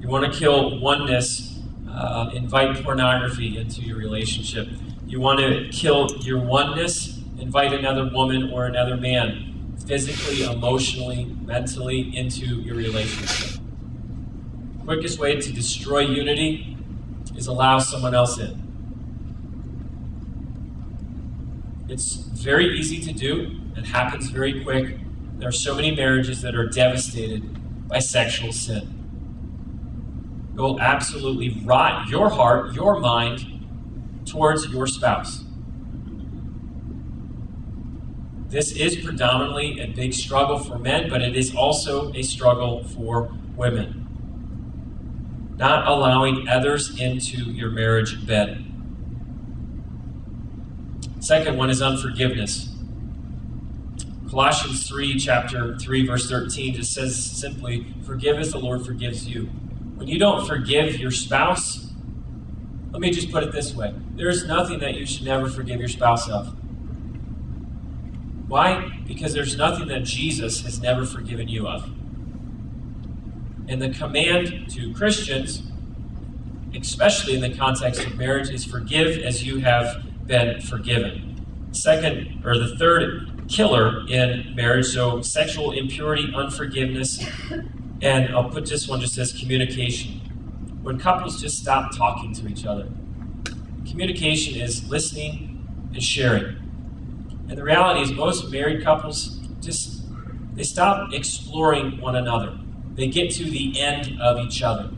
[0.00, 1.60] You want to kill oneness,
[1.90, 4.68] uh, invite pornography into your relationship.
[5.06, 7.13] You want to kill your oneness,
[7.44, 13.60] invite another woman or another man, physically, emotionally, mentally, into your relationship.
[14.84, 16.74] Quickest way to destroy unity
[17.36, 18.62] is allow someone else in.
[21.86, 23.60] It's very easy to do.
[23.76, 24.98] It happens very quick.
[25.36, 28.88] There are so many marriages that are devastated by sexual sin.
[30.56, 33.66] It will absolutely rot your heart, your mind
[34.24, 35.44] towards your spouse.
[38.54, 43.36] This is predominantly a big struggle for men, but it is also a struggle for
[43.56, 44.06] women.
[45.56, 48.64] Not allowing others into your marriage bed.
[51.18, 52.72] Second one is unforgiveness.
[54.30, 59.46] Colossians 3, chapter 3, verse 13 just says simply, Forgive as the Lord forgives you.
[59.96, 61.90] When you don't forgive your spouse,
[62.92, 65.80] let me just put it this way there is nothing that you should never forgive
[65.80, 66.56] your spouse of.
[68.54, 69.00] Why?
[69.04, 71.90] Because there's nothing that Jesus has never forgiven you of.
[73.66, 75.64] And the command to Christians,
[76.72, 81.44] especially in the context of marriage, is forgive as you have been forgiven.
[81.72, 87.26] Second, or the third killer in marriage, so sexual impurity, unforgiveness,
[88.02, 90.20] and I'll put this one just as communication.
[90.84, 92.86] When couples just stop talking to each other,
[93.84, 96.63] communication is listening and sharing.
[97.48, 100.02] And the reality is, most married couples just
[100.54, 102.56] they stop exploring one another.
[102.94, 104.90] They get to the end of each other.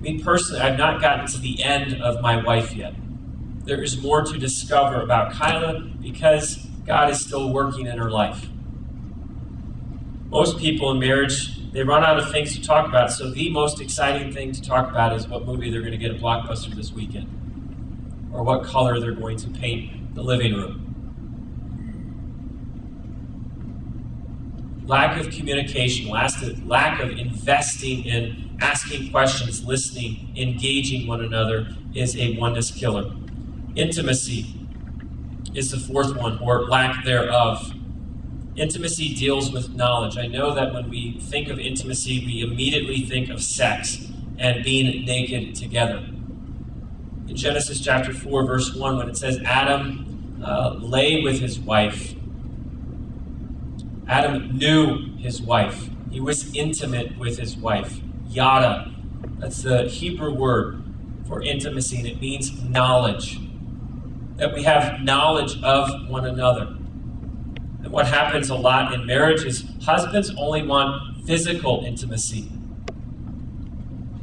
[0.00, 2.94] Me personally, I've not gotten to the end of my wife yet.
[3.64, 8.48] There is more to discover about Kyla because God is still working in her life.
[10.28, 13.80] Most people in marriage, they run out of things to talk about, so the most
[13.80, 16.92] exciting thing to talk about is what movie they're going to get a blockbuster this
[16.92, 17.28] weekend,
[18.32, 20.86] or what color they're going to paint the living room.
[24.86, 32.36] Lack of communication, lack of investing in asking questions, listening, engaging one another is a
[32.38, 33.12] oneness killer.
[33.76, 34.54] Intimacy
[35.54, 37.72] is the fourth one, or lack thereof.
[38.56, 40.18] Intimacy deals with knowledge.
[40.18, 45.04] I know that when we think of intimacy, we immediately think of sex and being
[45.04, 46.04] naked together.
[47.30, 52.12] In Genesis chapter 4, verse 1, when it says Adam uh, lay with his wife,
[54.08, 55.90] Adam knew his wife.
[56.10, 58.92] He was intimate with his wife yada.
[59.38, 60.82] That's the Hebrew word
[61.28, 63.38] for intimacy, and it means knowledge.
[64.34, 66.62] That we have knowledge of one another.
[66.64, 72.50] And what happens a lot in marriage is husbands only want physical intimacy.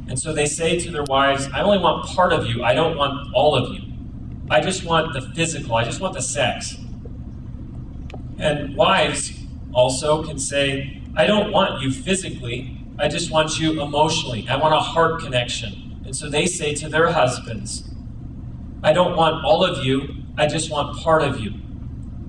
[0.08, 2.96] And so they say to their wives, I only want part of you, I don't
[2.96, 3.82] want all of you.
[4.50, 6.76] I just want the physical, I just want the sex.
[8.38, 9.32] And wives
[9.72, 14.46] also can say, I don't want you physically, I just want you emotionally.
[14.48, 16.00] I want a heart connection.
[16.04, 17.90] And so they say to their husbands,
[18.82, 21.52] I don't want all of you, I just want part of you.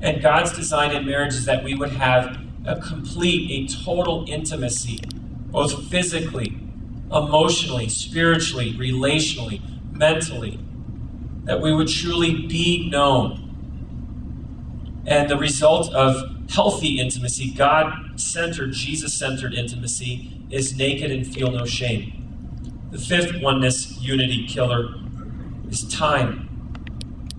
[0.02, 5.00] And God's design in marriage is that we would have a complete, a total intimacy,
[5.52, 6.58] both physically,
[7.12, 10.60] emotionally, spiritually, relationally, mentally,
[11.44, 13.46] that we would truly be known.
[15.08, 21.52] And the result of healthy intimacy, God centered, Jesus centered intimacy, is naked and feel
[21.52, 22.16] no shame.
[22.92, 24.96] The fifth oneness unity killer
[25.70, 26.48] is time.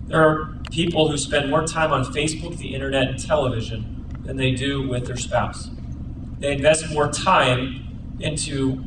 [0.06, 4.52] There are people who spend more time on Facebook, the internet, and television than they
[4.52, 5.70] do with their spouse.
[6.38, 8.84] They invest more time into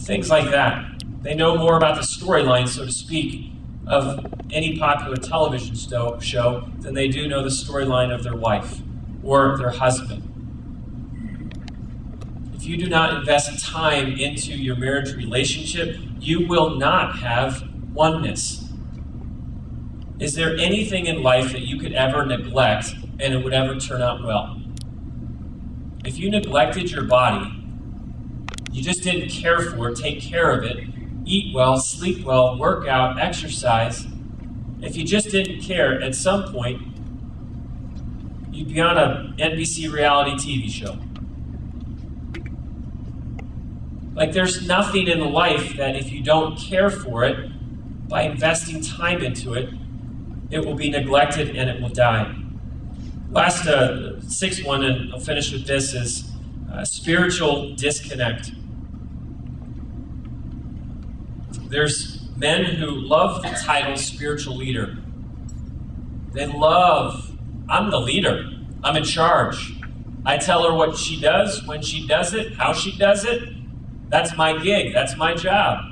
[0.00, 1.02] things like that.
[1.22, 3.52] They know more about the storyline, so to speak,
[3.86, 5.74] of any popular television
[6.20, 8.80] show than they do know the storyline of their wife
[9.22, 10.30] or their husband
[12.60, 18.70] if you do not invest time into your marriage relationship, you will not have oneness.
[20.18, 24.02] Is there anything in life that you could ever neglect and it would ever turn
[24.02, 24.60] out well?
[26.04, 27.59] If you neglected your body,
[28.70, 30.86] you just didn't care for it, take care of it,
[31.24, 34.06] eat well, sleep well, work out, exercise,
[34.82, 36.80] if you just didn't care, at some point,
[38.50, 40.98] you'd be on a NBC reality TV show.
[44.14, 47.50] Like, there's nothing in life that if you don't care for it,
[48.08, 49.70] by investing time into it,
[50.50, 52.34] it will be neglected and it will die.
[53.30, 56.30] Last uh, sixth one, and I'll finish with this, is
[56.72, 58.52] uh, spiritual disconnect.
[61.70, 64.96] There's men who love the title spiritual leader.
[66.32, 67.30] They love,
[67.68, 68.50] I'm the leader,
[68.82, 69.74] I'm in charge.
[70.26, 73.48] I tell her what she does, when she does it, how she does it.
[74.08, 75.84] That's my gig, that's my job.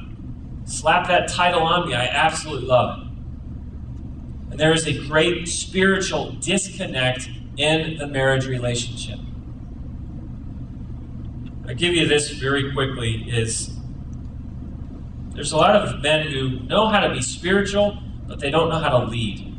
[0.64, 3.08] Slap that title on me, I absolutely love it.
[4.50, 9.20] And there is a great spiritual disconnect in the marriage relationship.
[11.68, 13.77] I'll give you this very quickly is
[15.38, 18.80] there's a lot of men who know how to be spiritual, but they don't know
[18.80, 19.54] how to lead.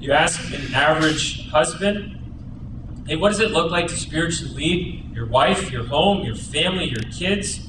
[0.00, 2.18] You ask an average husband,
[3.06, 6.86] hey, what does it look like to spiritually lead your wife, your home, your family,
[6.86, 7.68] your kids?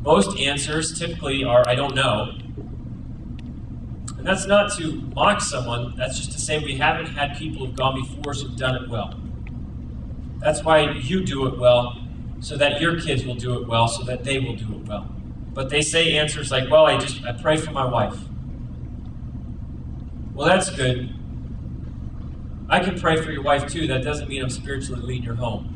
[0.00, 2.38] Most answers typically are, I don't know.
[4.16, 7.76] And that's not to mock someone, that's just to say we haven't had people who've
[7.76, 9.20] gone before us who've done it well.
[10.38, 12.05] That's why you do it well,
[12.40, 15.10] so that your kids will do it well, so that they will do it well.
[15.52, 18.18] But they say answers like, well, I just I pray for my wife.
[20.34, 21.14] Well, that's good.
[22.68, 23.86] I can pray for your wife too.
[23.86, 25.72] That doesn't mean I'm spiritually leading your home.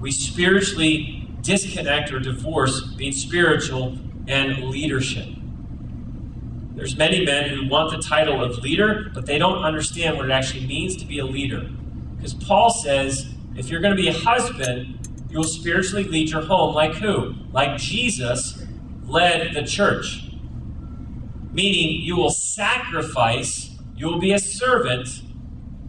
[0.00, 5.28] We spiritually disconnect or divorce being spiritual and leadership.
[6.74, 10.32] There's many men who want the title of leader, but they don't understand what it
[10.32, 11.70] actually means to be a leader.
[12.16, 14.98] Because Paul says if you're going to be a husband,
[15.30, 17.34] you'll spiritually lead your home like who?
[17.52, 18.64] Like Jesus
[19.04, 20.30] led the church.
[21.52, 25.22] Meaning, you will sacrifice, you will be a servant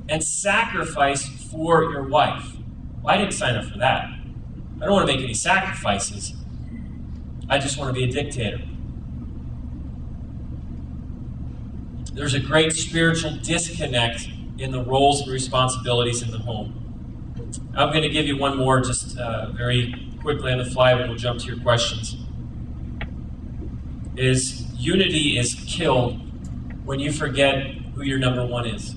[0.07, 2.55] and sacrifice for your wife.
[3.01, 4.05] Well, I didn't sign up for that.
[4.05, 6.33] I don't want to make any sacrifices.
[7.49, 8.61] I just want to be a dictator.
[12.13, 16.84] There's a great spiritual disconnect in the roles and responsibilities in the home.
[17.75, 21.09] I'm going to give you one more just uh, very quickly on the fly, and
[21.09, 22.17] we'll jump to your questions.
[24.15, 26.19] Is unity is killed
[26.85, 28.95] when you forget who your number one is.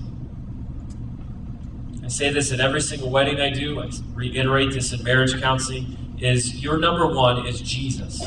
[2.03, 3.81] I say this at every single wedding I do.
[3.81, 6.15] I reiterate this in marriage counseling.
[6.19, 8.23] Is your number one is Jesus.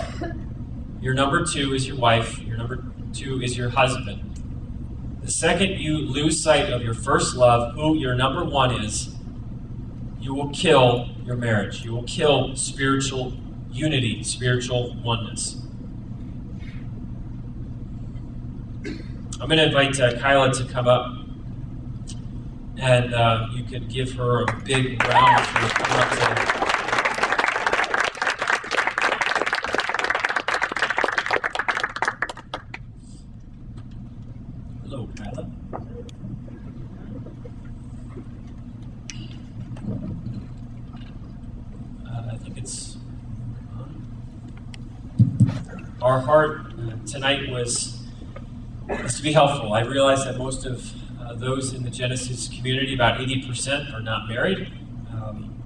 [1.01, 2.39] Your number two is your wife.
[2.41, 4.29] Your number two is your husband.
[5.23, 9.12] The second you lose sight of your first love, who your number one is,
[10.23, 11.85] you will kill your marriage.
[11.85, 13.33] You will kill spiritual
[13.73, 15.59] unity, spiritual oneness.
[19.41, 21.17] I'm going to invite uh, Kyla to come up,
[22.79, 25.45] and uh, you can give her a big round
[25.91, 26.59] up today.
[34.85, 35.51] Hello, Kyla.
[42.07, 42.97] Uh, I think it's
[46.01, 48.03] our heart uh, tonight was,
[48.89, 49.73] was to be helpful.
[49.73, 54.29] I realize that most of uh, those in the Genesis community, about 80%, are not
[54.29, 54.73] married.
[55.13, 55.63] Um,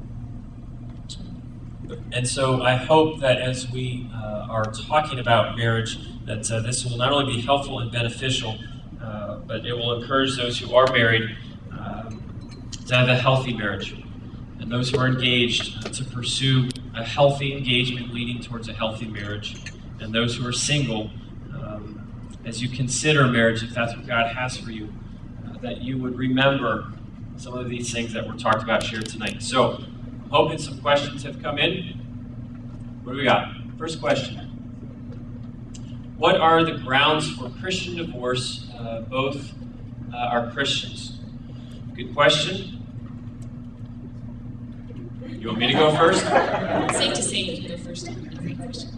[2.13, 6.85] and so I hope that as we uh, are talking about marriage, that uh, this
[6.85, 8.59] will not only be helpful and beneficial,
[9.03, 11.37] uh, but it will encourage those who are married
[11.73, 13.95] um, to have a healthy marriage
[14.67, 19.07] and those who are engaged uh, to pursue a healthy engagement leading towards a healthy
[19.07, 19.57] marriage,
[20.07, 21.11] and those who are single,
[21.53, 24.93] um, as you consider marriage, if that's what God has for you,
[25.45, 26.93] uh, that you would remember
[27.37, 29.43] some of these things that were talked about here tonight.
[29.43, 31.99] So, I'm hoping some questions have come in.
[33.03, 33.53] What do we got?
[33.79, 34.37] First question
[36.17, 38.71] What are the grounds for Christian divorce?
[38.79, 39.53] Uh, both
[40.15, 41.19] uh, are Christians.
[41.95, 42.85] Good question.
[45.29, 46.21] You want me to go first?
[46.97, 48.96] Safe to say you can go first.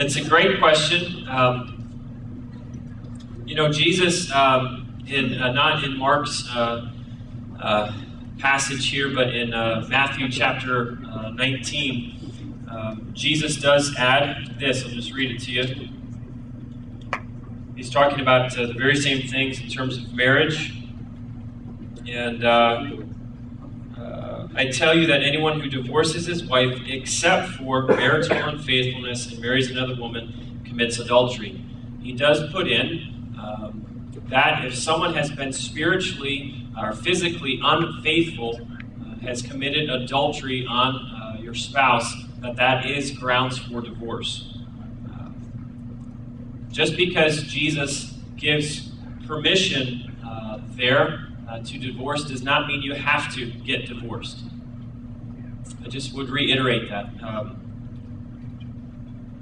[0.00, 1.26] It's a great question.
[1.28, 1.74] Um,
[3.44, 6.88] you know, Jesus, um, in uh, not in Mark's uh,
[7.60, 7.92] uh,
[8.38, 14.84] passage here, but in uh, Matthew chapter uh, 19, um, Jesus does add this.
[14.84, 15.88] I'll just read it to you.
[17.74, 20.74] He's talking about uh, the very same things in terms of marriage.
[22.08, 22.44] And
[24.58, 29.70] I tell you that anyone who divorces his wife, except for marital unfaithfulness, and marries
[29.70, 31.64] another woman, commits adultery.
[32.02, 38.60] He does put in um, that if someone has been spiritually or physically unfaithful,
[39.00, 44.58] uh, has committed adultery on uh, your spouse, that that is grounds for divorce.
[45.08, 45.28] Uh,
[46.72, 48.90] just because Jesus gives
[49.24, 54.47] permission uh, there uh, to divorce does not mean you have to get divorced.
[55.88, 57.06] I just would reiterate that.
[57.22, 57.56] Um,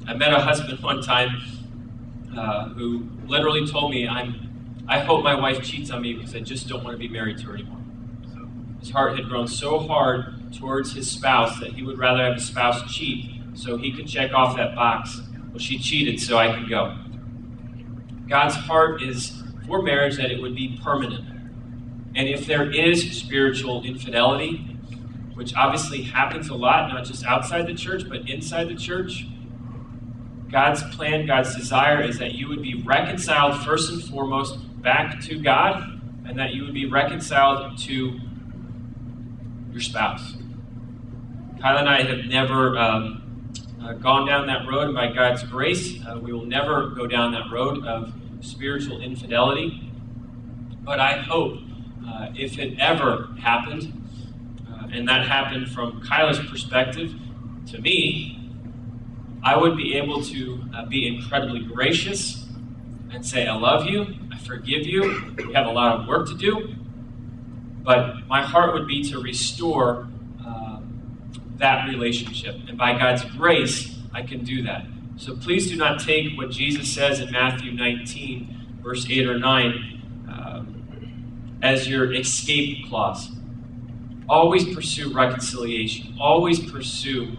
[0.07, 1.43] I met a husband one time
[2.39, 6.39] uh, who literally told me, "I'm, I hope my wife cheats on me because I
[6.39, 7.81] just don't want to be married to her anymore."
[8.33, 12.35] So his heart had grown so hard towards his spouse that he would rather have
[12.35, 15.21] his spouse cheat so he could check off that box.
[15.51, 16.97] Well, she cheated, so I can go.
[18.29, 21.25] God's heart is for marriage that it would be permanent.
[22.15, 24.76] And if there is spiritual infidelity,
[25.37, 29.27] which obviously happens a lot, not just outside the church, but inside the church,
[30.51, 35.39] God's plan, God's desire is that you would be reconciled first and foremost back to
[35.39, 38.19] God, and that you would be reconciled to
[39.71, 40.37] your spouse.
[41.61, 43.51] Kyla and I have never um,
[43.83, 47.33] uh, gone down that road, and by God's grace, uh, we will never go down
[47.33, 49.93] that road of spiritual infidelity.
[50.83, 51.59] But I hope
[52.09, 54.06] uh, if it ever happened,
[54.97, 57.15] and that happened from Kyla's perspective
[57.69, 58.51] to me,
[59.43, 62.47] I would be able to uh, be incredibly gracious
[63.13, 66.35] and say, I love you, I forgive you, we have a lot of work to
[66.35, 66.75] do.
[67.83, 70.09] But my heart would be to restore
[70.45, 70.81] uh,
[71.59, 72.57] that relationship.
[72.69, 74.87] And by God's grace, I can do that.
[75.19, 80.29] So please do not take what Jesus says in Matthew 19, verse 8 or 9,
[80.29, 83.36] um, as your escape clause.
[84.29, 87.37] Always pursue reconciliation, always pursue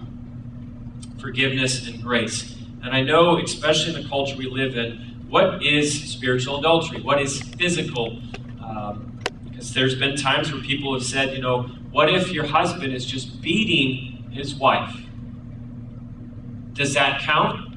[1.19, 2.55] forgiveness and grace.
[2.83, 7.01] And I know, especially in the culture we live in, what is spiritual adultery?
[7.01, 8.19] What is physical?
[8.63, 12.93] Um, because there's been times where people have said, you know, what if your husband
[12.93, 14.95] is just beating his wife?
[16.73, 17.75] Does that count?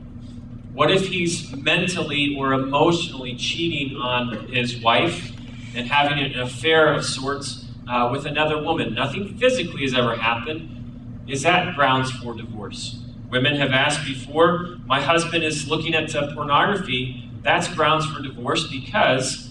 [0.73, 5.33] What if he's mentally or emotionally cheating on his wife
[5.75, 8.95] and having an affair of sorts uh, with another woman?
[8.95, 11.25] Nothing physically has ever happened.
[11.27, 13.03] Is that grounds for divorce?
[13.31, 17.29] Women have asked before, my husband is looking at uh, pornography.
[17.43, 19.51] That's grounds for divorce because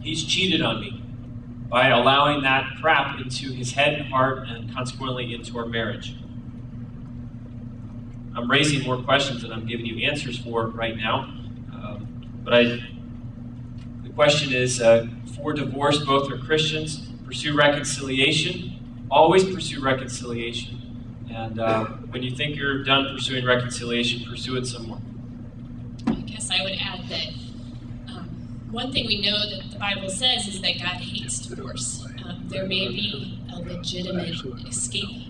[0.00, 1.02] he's cheated on me
[1.68, 6.16] by allowing that crap into his head and heart and consequently into our marriage.
[8.36, 11.20] I'm raising more questions than I'm giving you answers for right now.
[11.72, 12.62] Um, but I,
[14.02, 17.08] the question is uh, for divorce, both are Christians.
[17.34, 19.06] Pursue reconciliation.
[19.10, 21.26] Always pursue reconciliation.
[21.28, 25.00] And uh, when you think you're done pursuing reconciliation, pursue it some more.
[26.06, 27.26] I guess I would add that
[28.06, 32.06] um, one thing we know that the Bible says is that God hates divorce.
[32.24, 35.26] Um, there may be a legitimate escape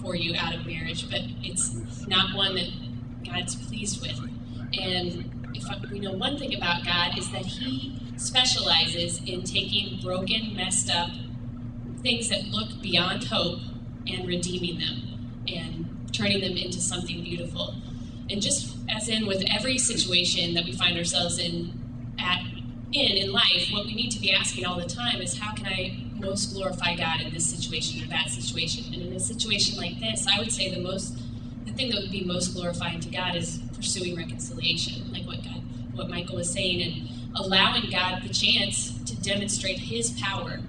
[0.00, 2.70] for you out of marriage, but it's not one that
[3.30, 4.18] God's pleased with.
[4.80, 10.00] And if I, we know one thing about God is that He specializes in taking
[10.00, 11.10] broken, messed up
[12.02, 13.60] things that look beyond hope
[14.06, 17.74] and redeeming them and turning them into something beautiful.
[18.30, 21.72] And just as in with every situation that we find ourselves in
[22.18, 22.40] at
[22.92, 25.66] in in life, what we need to be asking all the time is how can
[25.66, 28.92] I most glorify God in this situation or that situation?
[28.92, 31.18] And in a situation like this, I would say the most
[31.66, 35.62] the thing that would be most glorifying to God is pursuing reconciliation, like what God
[35.94, 40.60] what Michael was saying, and allowing God the chance to demonstrate His power.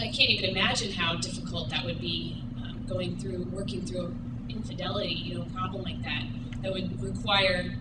[0.00, 2.42] Um, I can't even imagine how difficult that would be
[2.88, 4.14] going through, working through
[4.48, 6.24] infidelity, you know, a problem like that,
[6.62, 7.72] that would require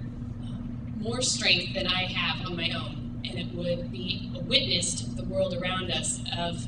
[0.43, 3.22] um, more strength than I have on my own.
[3.26, 6.67] And it would be a witness to the world around us of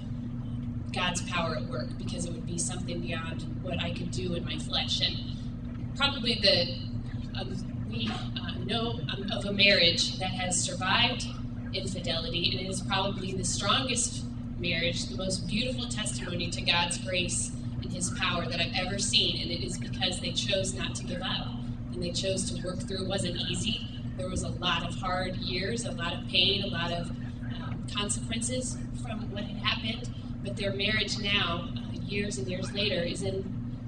[0.92, 4.44] God's power at work because it would be something beyond what I could do in
[4.44, 5.02] my flesh.
[5.02, 7.56] And probably the, um,
[7.90, 9.00] we uh, know
[9.32, 11.28] of a marriage that has survived
[11.74, 14.26] infidelity, and it is probably the strongest
[14.62, 17.52] marriage, the most beautiful testimony to God's grace
[17.82, 21.04] and his power that I've ever seen, and it is because they chose not to
[21.04, 21.48] give up
[21.92, 23.04] and they chose to work through.
[23.04, 23.88] It wasn't easy.
[24.18, 27.86] There was a lot of hard years, a lot of pain, a lot of um,
[27.94, 30.10] consequences from what had happened.
[30.44, 33.44] But their marriage now, uh, years and years later, is in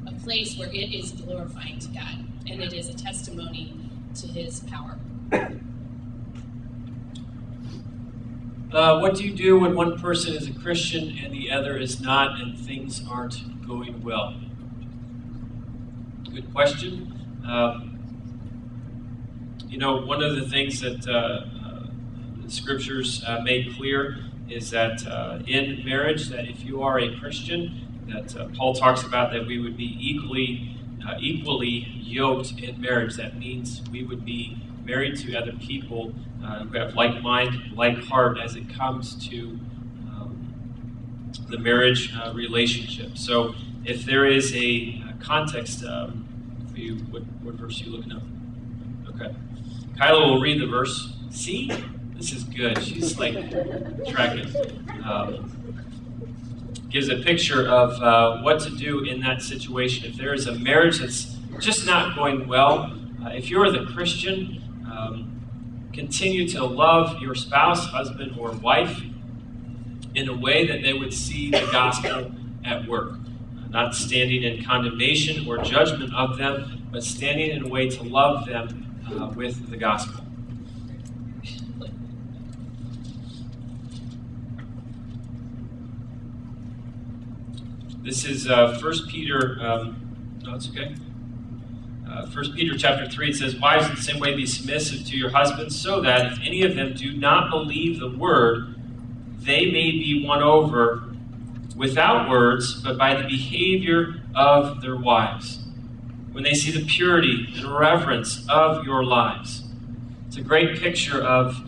[0.08, 3.74] a place where it is glorifying to God, and it is a testimony
[4.16, 4.98] to His power.
[8.74, 12.02] Uh, what do you do when one person is a Christian and the other is
[12.02, 14.34] not, and things aren't going well?
[16.34, 17.14] Good question.
[17.48, 18.00] Um,
[19.68, 21.86] you know, one of the things that uh, uh,
[22.42, 24.18] the scriptures uh, make clear
[24.50, 29.04] is that uh, in marriage, that if you are a Christian, that uh, Paul talks
[29.04, 30.76] about that we would be equally
[31.08, 33.18] uh, equally yoked in marriage.
[33.18, 36.14] That means we would be married to other people
[36.44, 39.60] uh, who have like mind, like heart as it comes to
[40.10, 40.54] um,
[41.50, 43.18] the marriage uh, relationship.
[43.18, 43.56] So,
[43.86, 46.26] if there is a, a context um,
[46.72, 48.24] for you, what, what verse are you looking up?
[49.10, 49.34] Okay.
[49.98, 51.14] Kyla will read the verse.
[51.32, 51.72] See?
[52.16, 52.82] This is good.
[52.82, 53.34] She's like
[54.08, 54.48] tracking.
[55.04, 55.52] Um,
[56.90, 60.10] gives a picture of uh, what to do in that situation.
[60.10, 64.63] If there is a marriage that's just not going well, uh, if you're the Christian,
[64.98, 69.02] um, continue to love your spouse, husband, or wife
[70.16, 72.32] in a way that they would see the gospel
[72.64, 73.14] at work.
[73.70, 78.46] Not standing in condemnation or judgment of them, but standing in a way to love
[78.46, 80.24] them uh, with the gospel.
[88.04, 89.58] This is uh, 1 Peter.
[89.62, 90.94] Um, no, it's okay.
[92.14, 95.18] Uh, 1 Peter chapter 3, it says, Wives in the same way be submissive to
[95.18, 98.76] your husbands, so that if any of them do not believe the word,
[99.40, 101.06] they may be won over
[101.76, 105.64] without words, but by the behavior of their wives.
[106.34, 109.64] When they see the purity and reverence of your lives.
[110.28, 111.68] It's a great picture of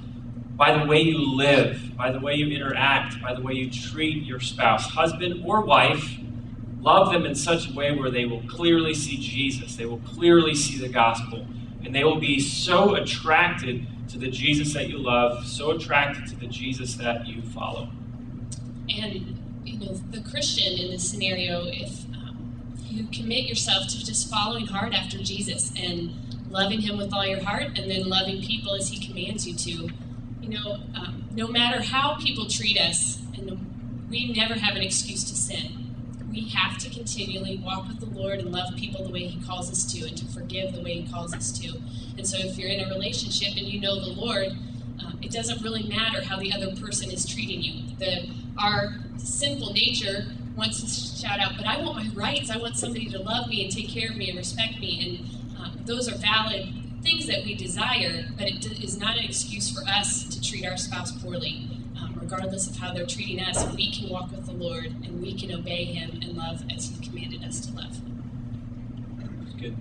[0.56, 4.24] by the way you live, by the way you interact, by the way you treat
[4.24, 6.18] your spouse, husband or wife,
[6.86, 10.54] Love them in such a way where they will clearly see Jesus, they will clearly
[10.54, 11.48] see the gospel,
[11.84, 16.36] and they will be so attracted to the Jesus that you love, so attracted to
[16.36, 17.90] the Jesus that you follow.
[18.88, 24.30] And, you know, the Christian in this scenario, if um, you commit yourself to just
[24.30, 26.14] following hard after Jesus and
[26.52, 29.90] loving Him with all your heart and then loving people as He commands you to,
[30.40, 35.24] you know, um, no matter how people treat us, and we never have an excuse
[35.24, 35.85] to sin
[36.36, 39.72] we have to continually walk with the Lord and love people the way He calls
[39.72, 41.80] us to, and to forgive the way He calls us to.
[42.18, 44.50] And so, if you're in a relationship and you know the Lord,
[45.04, 47.96] um, it doesn't really matter how the other person is treating you.
[47.98, 48.30] The
[48.62, 50.26] our sinful nature
[50.56, 52.50] wants to shout out, "But I want my rights.
[52.50, 55.26] I want somebody to love me and take care of me and respect me."
[55.56, 56.68] And um, those are valid
[57.02, 60.76] things that we desire, but it is not an excuse for us to treat our
[60.76, 61.75] spouse poorly
[62.26, 65.52] regardless of how they're treating us, we can walk with the Lord and we can
[65.52, 68.00] obey Him and love as He commanded us to love.
[69.20, 69.78] That's good.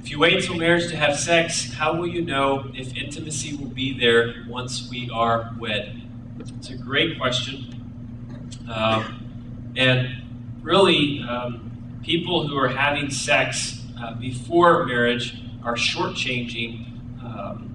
[0.00, 3.68] If you wait until marriage to have sex, how will you know if intimacy will
[3.68, 6.02] be there once we are wed?
[6.38, 8.56] It's a great question.
[8.72, 10.22] Um, and
[10.62, 11.70] really, um,
[12.02, 16.86] people who are having sex uh, before marriage are shortchanging
[17.22, 17.68] um,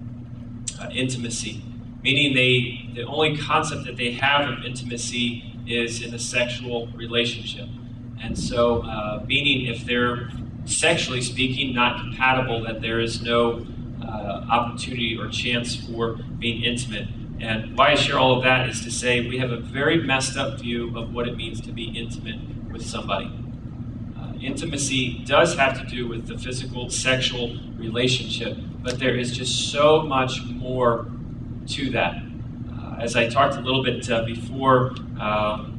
[0.81, 1.61] uh, intimacy
[2.03, 7.67] meaning they the only concept that they have of intimacy is in a sexual relationship.
[8.21, 10.29] And so, uh, meaning if they're
[10.65, 13.65] sexually speaking not compatible, that there is no
[14.01, 17.07] uh, opportunity or chance for being intimate.
[17.39, 20.37] And why I share all of that is to say we have a very messed
[20.37, 22.39] up view of what it means to be intimate
[22.71, 23.31] with somebody.
[24.19, 29.71] Uh, intimacy does have to do with the physical, sexual relationship, but there is just
[29.71, 31.05] so much more
[31.67, 32.15] to that.
[32.71, 35.73] Uh, as I talked a little bit uh, before um,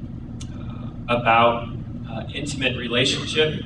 [0.52, 1.68] uh, about
[2.08, 3.62] uh, intimate relationship,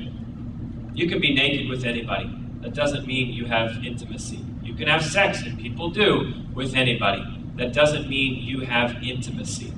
[0.93, 2.33] you can be naked with anybody.
[2.61, 4.43] That doesn't mean you have intimacy.
[4.61, 7.23] You can have sex, and people do, with anybody.
[7.55, 9.73] That doesn't mean you have intimacy.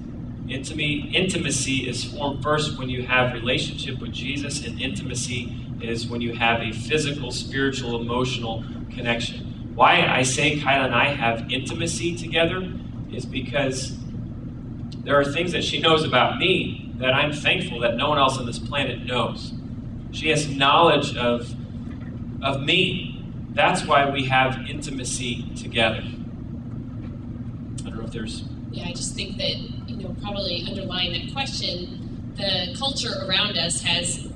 [0.47, 6.21] Intimacy, intimacy is formed first when you have relationship with Jesus, and intimacy is when
[6.21, 9.44] you have a physical, spiritual, emotional connection.
[9.75, 12.71] Why I say Kyla and I have intimacy together
[13.11, 13.97] is because
[15.03, 18.37] there are things that she knows about me that I'm thankful that no one else
[18.37, 19.53] on this planet knows.
[20.11, 21.53] She has knowledge of,
[22.41, 23.21] of me.
[23.51, 26.03] That's why we have intimacy together.
[26.03, 28.45] I don't know if there's.
[28.71, 29.57] Yeah, I just think that,
[29.89, 34.27] you know, probably underlying that question, the culture around us has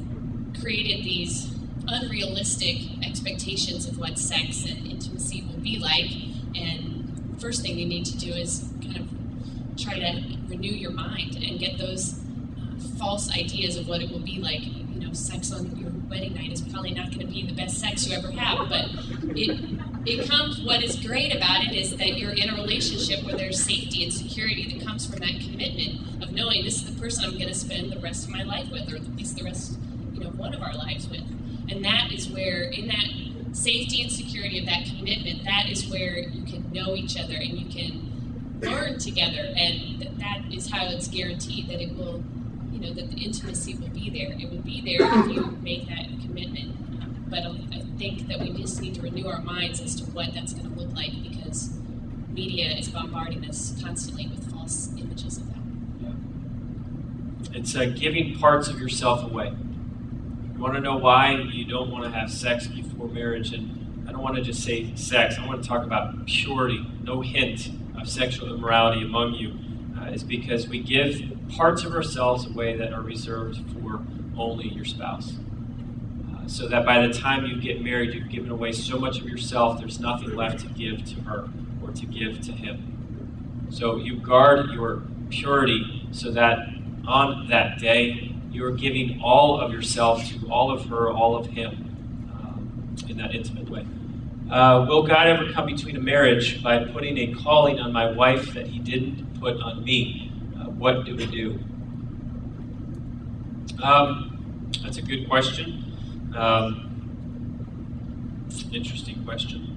[0.60, 1.49] created these
[1.90, 6.12] unrealistic expectations of what sex and intimacy will be like.
[6.56, 9.08] And first thing you need to do is kind of
[9.78, 12.20] try to renew your mind and get those
[12.58, 14.62] uh, false ideas of what it will be like.
[14.64, 17.80] You know, sex on your wedding night is probably not going to be the best
[17.80, 18.86] sex you ever have, but
[19.38, 19.60] it
[20.06, 20.62] it comes.
[20.62, 24.14] What is great about it is that you're in a relationship where there's safety and
[24.14, 27.54] security that comes from that commitment of knowing this is the person I'm going to
[27.54, 29.78] spend the rest of my life with, or at least the rest,
[30.14, 31.24] you know, one of our lives with.
[31.70, 33.06] And that is where, in that
[33.52, 37.60] safety and security of that commitment, that is where you can know each other and
[37.60, 39.54] you can learn together.
[39.56, 42.24] And that is how it's guaranteed that it will,
[42.72, 44.34] you know, that the intimacy will be there.
[44.40, 46.76] It will be there if you make that commitment.
[47.30, 50.54] But I think that we just need to renew our minds as to what that's
[50.54, 51.72] going to look like because
[52.30, 55.56] media is bombarding us constantly with false images of that.
[57.54, 59.54] It's uh, giving parts of yourself away.
[60.60, 63.54] You want to know why you don't want to have sex before marriage?
[63.54, 67.22] And I don't want to just say sex, I want to talk about purity, no
[67.22, 69.58] hint of sexual immorality among you,
[69.98, 74.02] uh, is because we give parts of ourselves away that are reserved for
[74.38, 75.38] only your spouse.
[76.36, 79.30] Uh, so that by the time you get married, you've given away so much of
[79.30, 81.48] yourself, there's nothing left to give to her
[81.82, 83.68] or to give to him.
[83.70, 86.68] So you guard your purity so that
[87.08, 91.48] on that day, you are giving all of yourself to all of her, all of
[91.48, 91.72] him
[92.34, 93.86] um, in that intimate way.
[94.50, 98.54] Uh, will God ever come between a marriage by putting a calling on my wife
[98.54, 100.32] that he didn't put on me?
[100.56, 101.60] Uh, what do we do?
[103.84, 105.86] Um, that's a good question.
[106.36, 106.86] Um,
[108.74, 109.76] interesting question.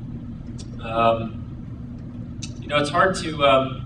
[0.83, 3.83] Um, you know, it's hard to um,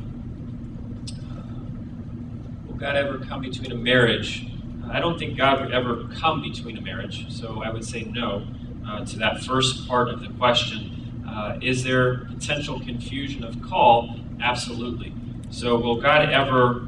[2.79, 4.47] God ever come between a marriage?
[4.91, 8.47] I don't think God would ever come between a marriage, so I would say no
[8.87, 11.25] uh, to that first part of the question.
[11.29, 14.17] Uh, is there potential confusion of call?
[14.41, 15.13] Absolutely.
[15.51, 16.87] So, will God ever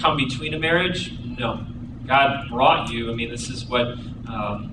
[0.00, 1.12] come between a marriage?
[1.38, 1.66] No.
[2.06, 3.10] God brought you.
[3.10, 3.88] I mean, this is what
[4.28, 4.70] um,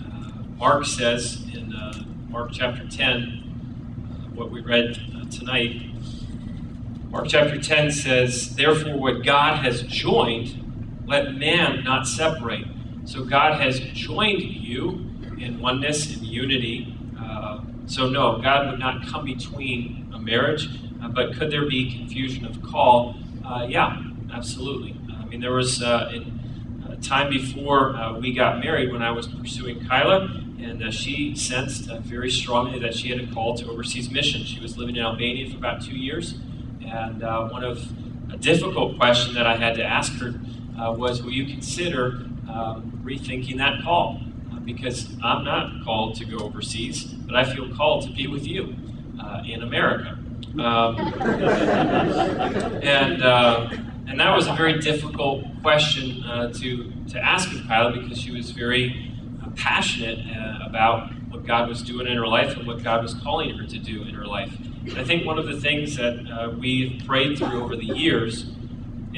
[0.00, 5.82] uh, Mark says in uh, Mark chapter 10, uh, what we read uh, tonight.
[7.10, 10.67] Mark chapter 10 says, Therefore, what God has joined,
[11.08, 12.66] let man not separate.
[13.04, 15.06] So God has joined you
[15.38, 16.94] in oneness and unity.
[17.18, 20.68] Uh, so, no, God would not come between a marriage.
[21.02, 23.14] Uh, but could there be confusion of call?
[23.42, 24.02] Uh, yeah,
[24.32, 24.94] absolutely.
[25.18, 26.22] I mean, there was uh,
[26.90, 30.24] a time before uh, we got married when I was pursuing Kyla,
[30.60, 34.44] and uh, she sensed very strongly that she had a call to overseas mission.
[34.44, 36.34] She was living in Albania for about two years.
[36.84, 37.86] And one of
[38.32, 40.34] a difficult question that I had to ask her
[40.78, 44.20] uh, was, will you consider um, rethinking that call?
[44.52, 48.46] Uh, because I'm not called to go overseas, but I feel called to be with
[48.46, 48.74] you
[49.20, 50.18] uh, in America.
[50.58, 50.96] Um,
[52.82, 53.70] and uh,
[54.06, 58.30] and that was a very difficult question uh, to to ask of Kyla because she
[58.30, 59.12] was very
[59.56, 60.20] passionate
[60.64, 63.78] about what God was doing in her life and what God was calling her to
[63.78, 64.52] do in her life.
[64.96, 68.46] I think one of the things that uh, we've prayed through over the years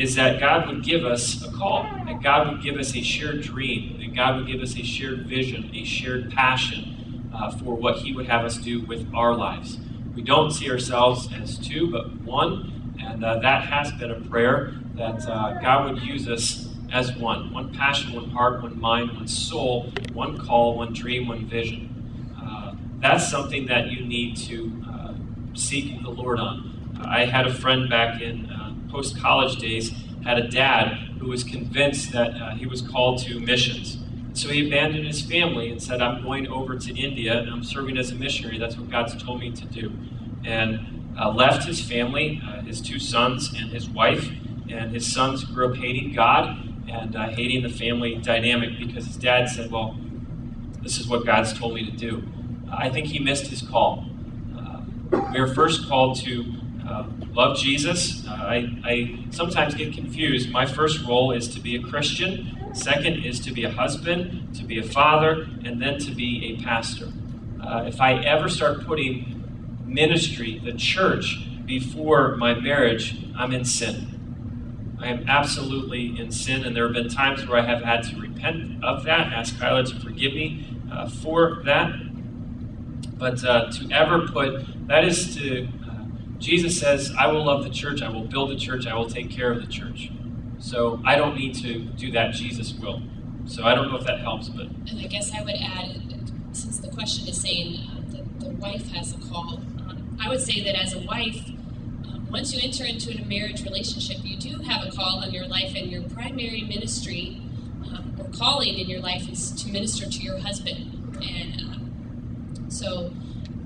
[0.01, 3.43] is that God would give us a call, that God would give us a shared
[3.43, 7.99] dream, that God would give us a shared vision, a shared passion uh, for what
[7.99, 9.79] He would have us do with our lives.
[10.15, 14.75] We don't see ourselves as two, but one, and uh, that has been a prayer
[14.95, 19.29] that uh, God would use us as one one passion, one heart, one mind, one
[19.29, 22.35] soul, one call, one dream, one vision.
[22.43, 24.81] Uh, that's something that you need to
[25.55, 26.97] seek the Lord on.
[27.03, 28.60] I had a friend back in uh,
[28.91, 29.93] post college days,
[30.25, 33.99] had a dad who was convinced that uh, he was called to missions.
[34.33, 37.99] So he abandoned his family and said, I'm going over to India and I'm serving
[37.99, 38.59] as a missionary.
[38.59, 39.93] That's what God's told me to do.
[40.45, 44.31] And uh, left his family, uh, his two sons and his wife.
[44.69, 49.17] And his sons grew up hating God and uh, hating the family dynamic because his
[49.17, 49.97] dad said, Well,
[50.81, 52.23] this is what God's told me to do.
[52.73, 54.07] I think he missed his call.
[55.33, 56.60] We are first called to
[56.91, 58.27] uh, love Jesus.
[58.27, 60.51] Uh, I, I sometimes get confused.
[60.51, 64.65] My first role is to be a Christian, second is to be a husband, to
[64.65, 67.13] be a father, and then to be a pastor.
[67.63, 69.45] Uh, if I ever start putting
[69.87, 74.97] ministry, the church, before my marriage, I'm in sin.
[75.01, 78.21] I am absolutely in sin, and there have been times where I have had to
[78.21, 81.93] repent of that, ask Kyla to forgive me uh, for that.
[83.17, 85.69] But uh, to ever put that is to,
[86.41, 89.31] Jesus says, I will love the church, I will build the church, I will take
[89.31, 90.11] care of the church.
[90.59, 93.03] So I don't need to do that, Jesus will.
[93.47, 94.67] So I don't know if that helps, but.
[94.89, 96.01] And I guess I would add,
[96.53, 100.41] since the question is saying uh, that the wife has a call, um, I would
[100.41, 101.49] say that as a wife,
[102.07, 105.47] um, once you enter into a marriage relationship, you do have a call on your
[105.47, 107.41] life, and your primary ministry
[107.85, 111.19] um, or calling in your life is to minister to your husband.
[111.23, 113.13] And um, so,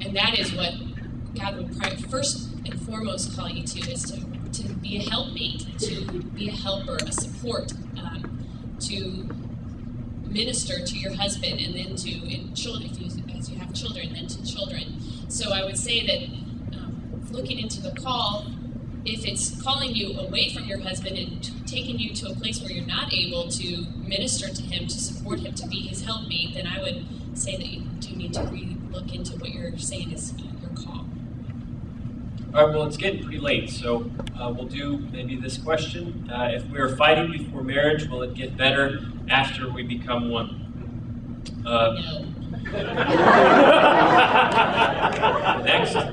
[0.01, 0.75] and that is what
[1.35, 6.05] God would first and foremost call you to is to, to be a helpmate, to
[6.35, 8.47] be a helper, a support, um,
[8.81, 9.29] to
[10.29, 14.27] minister to your husband, and then to children, if you, as you have children, then
[14.27, 15.01] to children.
[15.29, 18.47] So I would say that um, looking into the call,
[19.05, 22.61] if it's calling you away from your husband and t- taking you to a place
[22.61, 26.55] where you're not able to minister to him, to support him, to be his helpmate,
[26.55, 27.05] then I would
[27.35, 30.54] say that you do need to re look into what you're saying is call.
[32.55, 36.31] All right, well, it's getting pretty late, so uh, we'll do maybe this question.
[36.33, 40.61] Uh, if we are fighting before marriage, will it get better after we become one?
[41.67, 42.21] Uh, No.
[45.65, 45.97] next.
[45.97, 46.13] Um,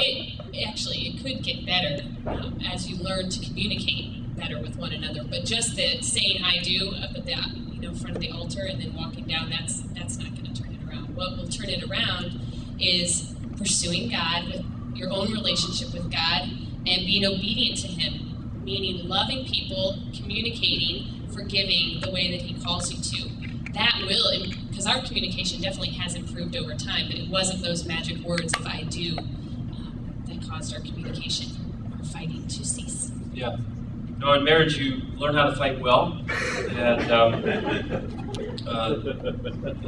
[0.00, 4.92] It actually it could get better um, as you learn to communicate better with one
[4.92, 5.24] another.
[5.24, 7.34] But just the saying "I do" up at the
[7.74, 10.62] you know front of the altar and then walking down that's that's not going to
[10.62, 11.14] turn it around.
[11.14, 12.40] What will turn it around
[12.80, 16.42] is pursuing God with your own relationship with God
[16.86, 22.92] and being obedient to Him, meaning loving people, communicating, forgiving the way that He calls
[22.92, 23.72] you to.
[23.72, 24.30] That will,
[24.70, 28.66] because our communication definitely has improved over time, but it wasn't those magic words of
[28.66, 31.48] "I do." um, that caused our communication,
[31.92, 33.10] our fighting to cease.
[33.34, 33.56] Yeah.
[34.18, 36.18] No, in marriage, you learn how to fight well.
[36.70, 37.34] And um,
[38.66, 38.96] uh,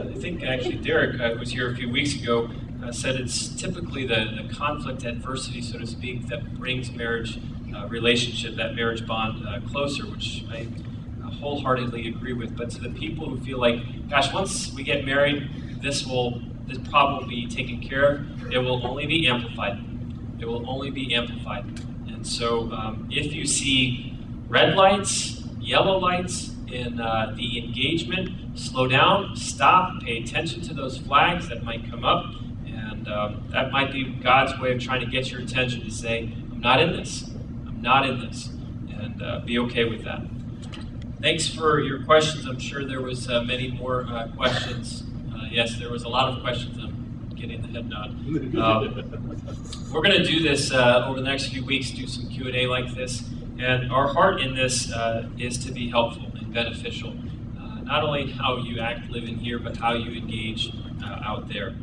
[0.01, 2.51] I think actually Derek uh, was here a few weeks ago,
[2.83, 7.39] uh, said it's typically the, the conflict, adversity, so to speak, that brings marriage
[7.75, 10.67] uh, relationship, that marriage bond uh, closer, which I
[11.41, 12.57] wholeheartedly agree with.
[12.57, 15.49] But to the people who feel like, gosh, once we get married,
[15.83, 18.53] this will this problem will be taken care of.
[18.53, 19.83] It will only be amplified.
[20.39, 21.65] It will only be amplified.
[22.09, 24.19] And so, um, if you see
[24.49, 30.99] red lights, yellow lights in uh, the engagement, slow down, stop, pay attention to those
[30.99, 32.35] flags that might come up,
[33.11, 36.61] um, that might be God's way of trying to get your attention to say, "I'm
[36.61, 37.29] not in this.
[37.67, 38.51] I'm not in this,"
[38.91, 40.23] and uh, be okay with that.
[41.21, 42.47] Thanks for your questions.
[42.47, 45.05] I'm sure there was uh, many more uh, questions.
[45.35, 46.79] Uh, yes, there was a lot of questions.
[46.79, 48.11] I'm getting the head nod.
[48.11, 49.13] Um,
[49.93, 51.91] we're going to do this uh, over the next few weeks.
[51.91, 53.29] Do some Q and A like this,
[53.59, 57.15] and our heart in this uh, is to be helpful and beneficial.
[57.89, 60.71] Not only how you act, live in here, but how you engage
[61.03, 61.75] uh, out there.